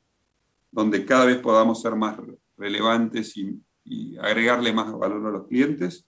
donde 0.74 1.06
cada 1.06 1.26
vez 1.26 1.38
podamos 1.38 1.82
ser 1.82 1.96
más 1.96 2.18
relevantes 2.58 3.38
y, 3.38 3.60
agregarle 4.20 4.72
más 4.72 4.92
valor 4.94 5.28
a 5.28 5.32
los 5.32 5.48
clientes. 5.48 6.08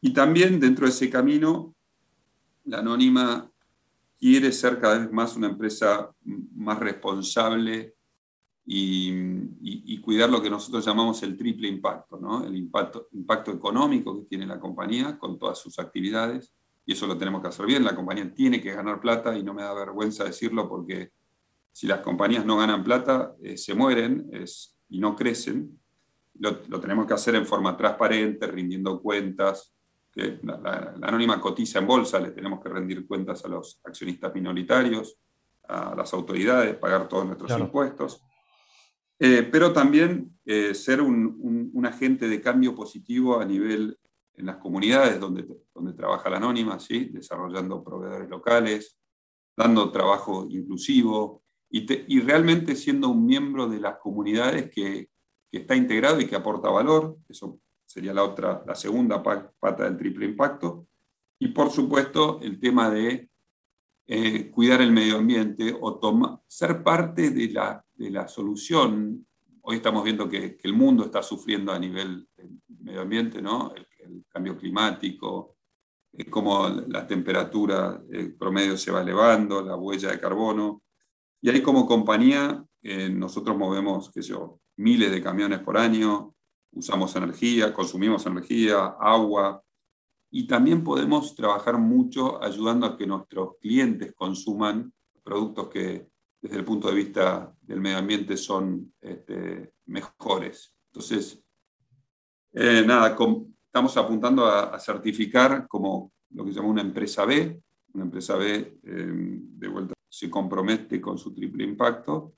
Y 0.00 0.12
también 0.12 0.60
dentro 0.60 0.86
de 0.86 0.92
ese 0.92 1.10
camino, 1.10 1.74
la 2.64 2.78
Anónima 2.78 3.50
quiere 4.16 4.52
ser 4.52 4.78
cada 4.80 4.98
vez 4.98 5.12
más 5.12 5.36
una 5.36 5.48
empresa 5.48 6.08
más 6.54 6.78
responsable 6.78 7.94
y, 8.64 9.98
cuidar 10.00 10.30
lo 10.30 10.40
que 10.40 10.48
nosotros 10.48 10.86
llamamos 10.86 11.22
el 11.22 11.36
triple 11.36 11.68
impacto, 11.68 12.18
¿no? 12.18 12.44
el 12.44 12.56
impacto, 12.56 13.08
impacto 13.12 13.50
económico 13.50 14.16
que 14.16 14.26
tiene 14.26 14.46
la 14.46 14.58
compañía 14.58 15.18
con 15.18 15.38
todas 15.38 15.58
sus 15.58 15.78
actividades, 15.78 16.54
y 16.86 16.92
eso 16.92 17.06
lo 17.06 17.18
tenemos 17.18 17.42
que 17.42 17.48
hacer 17.48 17.66
bien, 17.66 17.84
la 17.84 17.94
compañía 17.94 18.32
tiene 18.32 18.62
que 18.62 18.72
ganar 18.72 19.00
plata 19.00 19.36
y 19.36 19.42
no 19.42 19.52
me 19.52 19.62
da 19.62 19.74
vergüenza 19.74 20.24
decirlo 20.24 20.66
porque 20.68 21.10
si 21.78 21.86
las 21.86 22.00
compañías 22.00 22.44
no 22.44 22.56
ganan 22.56 22.82
plata, 22.82 23.36
eh, 23.40 23.56
se 23.56 23.72
mueren 23.72 24.28
y 24.88 24.98
no 24.98 25.14
crecen. 25.14 25.78
Lo, 26.40 26.58
tenemos 26.80 27.06
que 27.06 27.14
hacer 27.14 27.36
en 27.36 27.46
forma 27.46 27.76
transparente, 27.76 28.48
rindiendo 28.48 29.00
cuentas, 29.00 29.76
que 30.10 30.40
la, 30.42 30.96
anónima 31.02 31.40
cotiza 31.40 31.78
en 31.78 31.86
bolsa, 31.86 32.18
le 32.18 32.32
tenemos 32.32 32.60
que 32.60 32.68
rendir 32.68 33.06
cuentas 33.06 33.44
a 33.44 33.48
los 33.48 33.80
accionistas 33.84 34.34
minoritarios, 34.34 35.20
a 35.68 35.94
las 35.94 36.12
autoridades, 36.14 36.74
pagar 36.78 37.06
todos 37.06 37.26
nuestros 37.26 37.56
impuestos. 37.56 38.24
Eh, 39.16 39.48
pero 39.48 39.72
también 39.72 40.36
eh, 40.46 40.74
ser 40.74 41.00
un, 41.00 41.70
un, 41.72 41.86
agente 41.86 42.28
de 42.28 42.40
cambio 42.40 42.74
positivo 42.74 43.38
a 43.38 43.44
nivel 43.44 43.96
en 44.34 44.46
las 44.46 44.56
comunidades 44.56 45.20
donde, 45.20 45.46
donde 45.72 45.92
trabaja 45.92 46.28
la 46.28 46.38
anónima, 46.38 46.80
¿sí? 46.80 47.04
desarrollando 47.12 47.84
proveedores 47.84 48.28
locales, 48.28 48.98
dando 49.56 49.92
trabajo 49.92 50.44
inclusivo 50.50 51.44
y, 51.70 52.16
y 52.16 52.20
realmente 52.20 52.74
siendo 52.76 53.08
un 53.08 53.26
miembro 53.26 53.68
de 53.68 53.80
las 53.80 53.98
comunidades 53.98 54.70
que, 54.70 55.08
que, 55.50 55.58
está 55.58 55.76
integrado 55.76 56.20
y 56.20 56.26
que 56.26 56.36
aporta 56.36 56.70
valor. 56.70 57.16
Eso 57.28 57.60
sería 57.86 58.14
la 58.14 58.24
otra, 58.24 58.62
la 58.66 58.74
segunda 58.74 59.22
pata 59.22 59.84
del 59.84 59.96
triple 59.96 60.26
impacto. 60.26 60.86
Y 61.38 61.48
por 61.48 61.70
supuesto, 61.70 62.40
el 62.42 62.58
tema 62.58 62.90
de 62.90 63.28
eh, 64.10 64.50
cuidar 64.50 64.80
el 64.80 64.90
medio 64.90 65.18
ambiente 65.18 65.76
o 65.78 66.42
ser 66.46 66.82
parte 66.82 67.30
de 67.30 67.50
la, 67.50 67.84
de 67.94 68.10
la 68.10 68.26
solución. 68.26 69.26
Hoy 69.60 69.76
estamos 69.76 70.02
viendo 70.02 70.26
que, 70.28 70.56
que, 70.56 70.66
el 70.66 70.72
mundo 70.72 71.04
está 71.04 71.22
sufriendo 71.22 71.72
a 71.72 71.78
nivel 71.78 72.26
del 72.34 72.58
medio 72.80 73.02
ambiente, 73.02 73.42
¿no? 73.42 73.74
el, 73.74 73.86
cambio 74.30 74.56
climático, 74.56 75.56
eh, 76.12 76.24
cómo 76.30 76.68
la 76.88 77.06
temperatura 77.06 78.02
eh, 78.10 78.34
promedio 78.38 78.78
se 78.78 78.90
va 78.90 79.02
elevando, 79.02 79.62
la 79.62 79.76
huella 79.76 80.10
de 80.10 80.20
carbono. 80.20 80.82
Y 81.40 81.50
ahí 81.50 81.62
como 81.62 81.86
compañía 81.86 82.64
nosotros 83.10 83.56
movemos, 83.56 84.10
qué 84.10 84.22
sé 84.22 84.30
yo, 84.30 84.60
miles 84.76 85.10
de 85.10 85.22
camiones 85.22 85.58
por 85.60 85.76
año, 85.76 86.34
usamos 86.72 87.14
energía, 87.16 87.74
consumimos 87.74 88.24
energía, 88.26 88.96
agua, 89.00 89.62
y 90.30 90.46
también 90.46 90.84
podemos 90.84 91.34
trabajar 91.34 91.78
mucho 91.78 92.42
ayudando 92.42 92.86
a 92.86 92.96
que 92.96 93.06
nuestros 93.06 93.56
clientes 93.60 94.12
consuman 94.14 94.92
productos 95.22 95.68
que 95.68 96.08
desde 96.40 96.56
el 96.56 96.64
punto 96.64 96.88
de 96.88 96.94
vista 96.94 97.54
del 97.62 97.80
medio 97.80 97.98
ambiente 97.98 98.36
son 98.36 98.92
este, 99.00 99.72
mejores. 99.86 100.74
Entonces, 100.92 101.42
eh, 102.52 102.82
nada, 102.86 103.16
estamos 103.66 103.96
apuntando 103.96 104.46
a, 104.46 104.78
certificar 104.78 105.66
como 105.66 106.12
lo 106.30 106.44
que 106.44 106.52
se 106.52 106.56
llama 106.56 106.70
una 106.70 106.82
empresa 106.82 107.24
B. 107.24 107.60
Una 107.94 108.04
empresa 108.04 108.36
B, 108.36 108.78
eh, 108.82 109.17
se 110.08 110.30
compromete 110.30 111.00
con 111.00 111.18
su 111.18 111.34
triple 111.34 111.64
impacto 111.64 112.34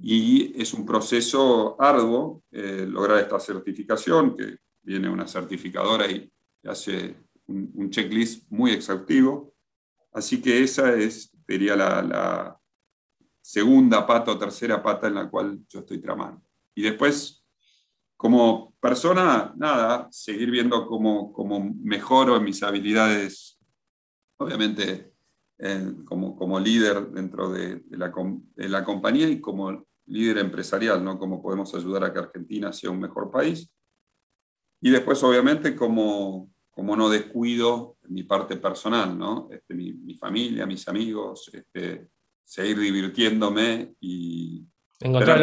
y 0.00 0.60
es 0.60 0.72
un 0.74 0.86
proceso 0.86 1.80
arduo 1.80 2.44
eh, 2.52 2.86
lograr 2.88 3.18
esta 3.18 3.40
certificación, 3.40 4.36
que 4.36 4.58
viene 4.82 5.08
una 5.08 5.26
certificadora 5.26 6.10
y 6.10 6.30
hace 6.64 7.16
un, 7.46 7.90
checklist 7.90 8.48
muy 8.50 8.72
exhaustivo. 8.72 9.54
Así 10.12 10.40
que 10.40 10.62
esa 10.62 10.94
es, 10.94 11.30
sería 11.46 11.76
la, 11.76 12.54
segunda 13.40 14.06
pata 14.06 14.32
o 14.32 14.38
tercera 14.38 14.82
pata 14.82 15.06
en 15.06 15.14
la 15.14 15.30
cual 15.30 15.58
yo 15.68 15.80
estoy 15.80 16.02
tramando. 16.02 16.42
Y 16.74 16.82
después, 16.82 17.42
como 18.14 18.74
persona, 18.78 19.54
nada, 19.56 20.06
seguir 20.10 20.50
viendo 20.50 20.86
cómo, 20.86 21.32
cómo 21.32 21.74
mejoro 21.82 22.38
mis 22.42 22.62
habilidades, 22.62 23.58
obviamente 24.36 25.14
eh, 25.58 25.92
como, 26.04 26.36
como, 26.36 26.60
líder 26.60 27.08
dentro 27.10 27.50
de, 27.50 27.82
la, 27.90 28.12
de, 28.54 28.68
la, 28.68 28.84
compañía 28.84 29.28
y 29.28 29.40
como 29.40 29.86
líder 30.06 30.38
empresarial, 30.38 31.02
¿no? 31.02 31.18
Cómo 31.18 31.42
podemos 31.42 31.74
ayudar 31.74 32.04
a 32.04 32.12
que 32.12 32.20
Argentina 32.20 32.72
sea 32.72 32.90
un 32.90 33.00
mejor 33.00 33.30
país. 33.30 33.68
Y 34.80 34.90
después, 34.90 35.22
obviamente, 35.24 35.74
como, 35.74 36.50
como 36.70 36.94
no 36.94 37.10
descuido 37.10 37.96
mi 38.08 38.22
parte 38.22 38.56
personal, 38.56 39.18
¿no? 39.18 39.48
Este, 39.50 39.74
mi, 39.74 40.14
familia, 40.14 40.64
mis 40.64 40.86
amigos, 40.86 41.50
este, 41.52 42.08
seguir 42.44 42.78
divirtiéndome 42.78 43.94
y 44.00 44.64
encontrar 45.00 45.42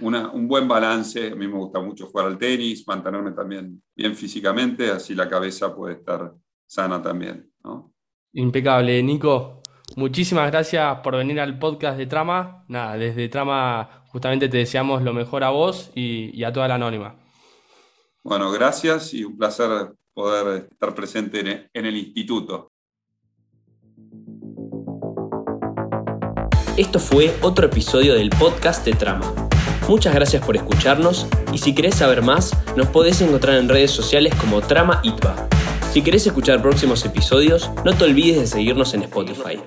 un 0.00 0.48
buen 0.48 0.68
balance. 0.68 1.28
A 1.32 1.34
mí 1.34 1.48
me 1.48 1.56
gusta 1.56 1.80
mucho 1.80 2.08
jugar 2.08 2.26
al 2.26 2.38
tenis, 2.38 2.86
mantenerme 2.86 3.32
también 3.32 3.82
bien 3.96 4.14
físicamente, 4.14 4.90
así 4.90 5.14
la 5.14 5.28
cabeza 5.28 5.74
puede 5.74 5.94
estar 5.94 6.34
sana 6.66 7.00
también. 7.00 7.50
¿no? 7.64 7.94
Impecable, 8.32 9.02
Nico. 9.02 9.62
Muchísimas 9.96 10.50
gracias 10.50 10.98
por 11.00 11.16
venir 11.16 11.40
al 11.40 11.58
podcast 11.58 11.98
de 11.98 12.06
Trama. 12.06 12.64
Nada, 12.68 12.96
desde 12.96 13.28
Trama 13.28 14.04
justamente 14.08 14.48
te 14.48 14.58
deseamos 14.58 15.02
lo 15.02 15.12
mejor 15.12 15.44
a 15.44 15.50
vos 15.50 15.90
y, 15.94 16.42
a 16.44 16.52
toda 16.52 16.68
la 16.68 16.74
anónima. 16.74 17.16
Bueno, 18.22 18.50
gracias 18.50 19.14
y 19.14 19.24
un 19.24 19.36
placer 19.36 19.92
poder 20.12 20.68
estar 20.70 20.94
presente 20.94 21.68
en 21.72 21.86
el 21.86 21.96
instituto. 21.96 22.72
Esto 26.76 27.00
fue 27.00 27.34
otro 27.42 27.66
episodio 27.66 28.14
del 28.14 28.30
podcast 28.30 28.84
de 28.84 28.92
Trama. 28.92 29.32
Muchas 29.88 30.14
gracias 30.14 30.44
por 30.44 30.54
escucharnos 30.54 31.26
y 31.52 31.58
si 31.58 31.74
querés 31.74 31.96
saber 31.96 32.22
más, 32.22 32.52
nos 32.76 32.88
podés 32.88 33.20
encontrar 33.20 33.56
en 33.56 33.68
redes 33.68 33.90
sociales 33.90 34.34
como 34.36 34.60
Trama 34.60 35.00
ITBA. 35.02 35.57
Si 35.98 36.04
querés 36.04 36.24
escuchar 36.28 36.62
próximos 36.62 37.04
episodios, 37.04 37.72
no 37.84 37.92
te 37.92 38.04
olvides 38.04 38.38
de 38.38 38.46
seguirnos 38.46 38.94
en 38.94 39.02
Spotify. 39.02 39.58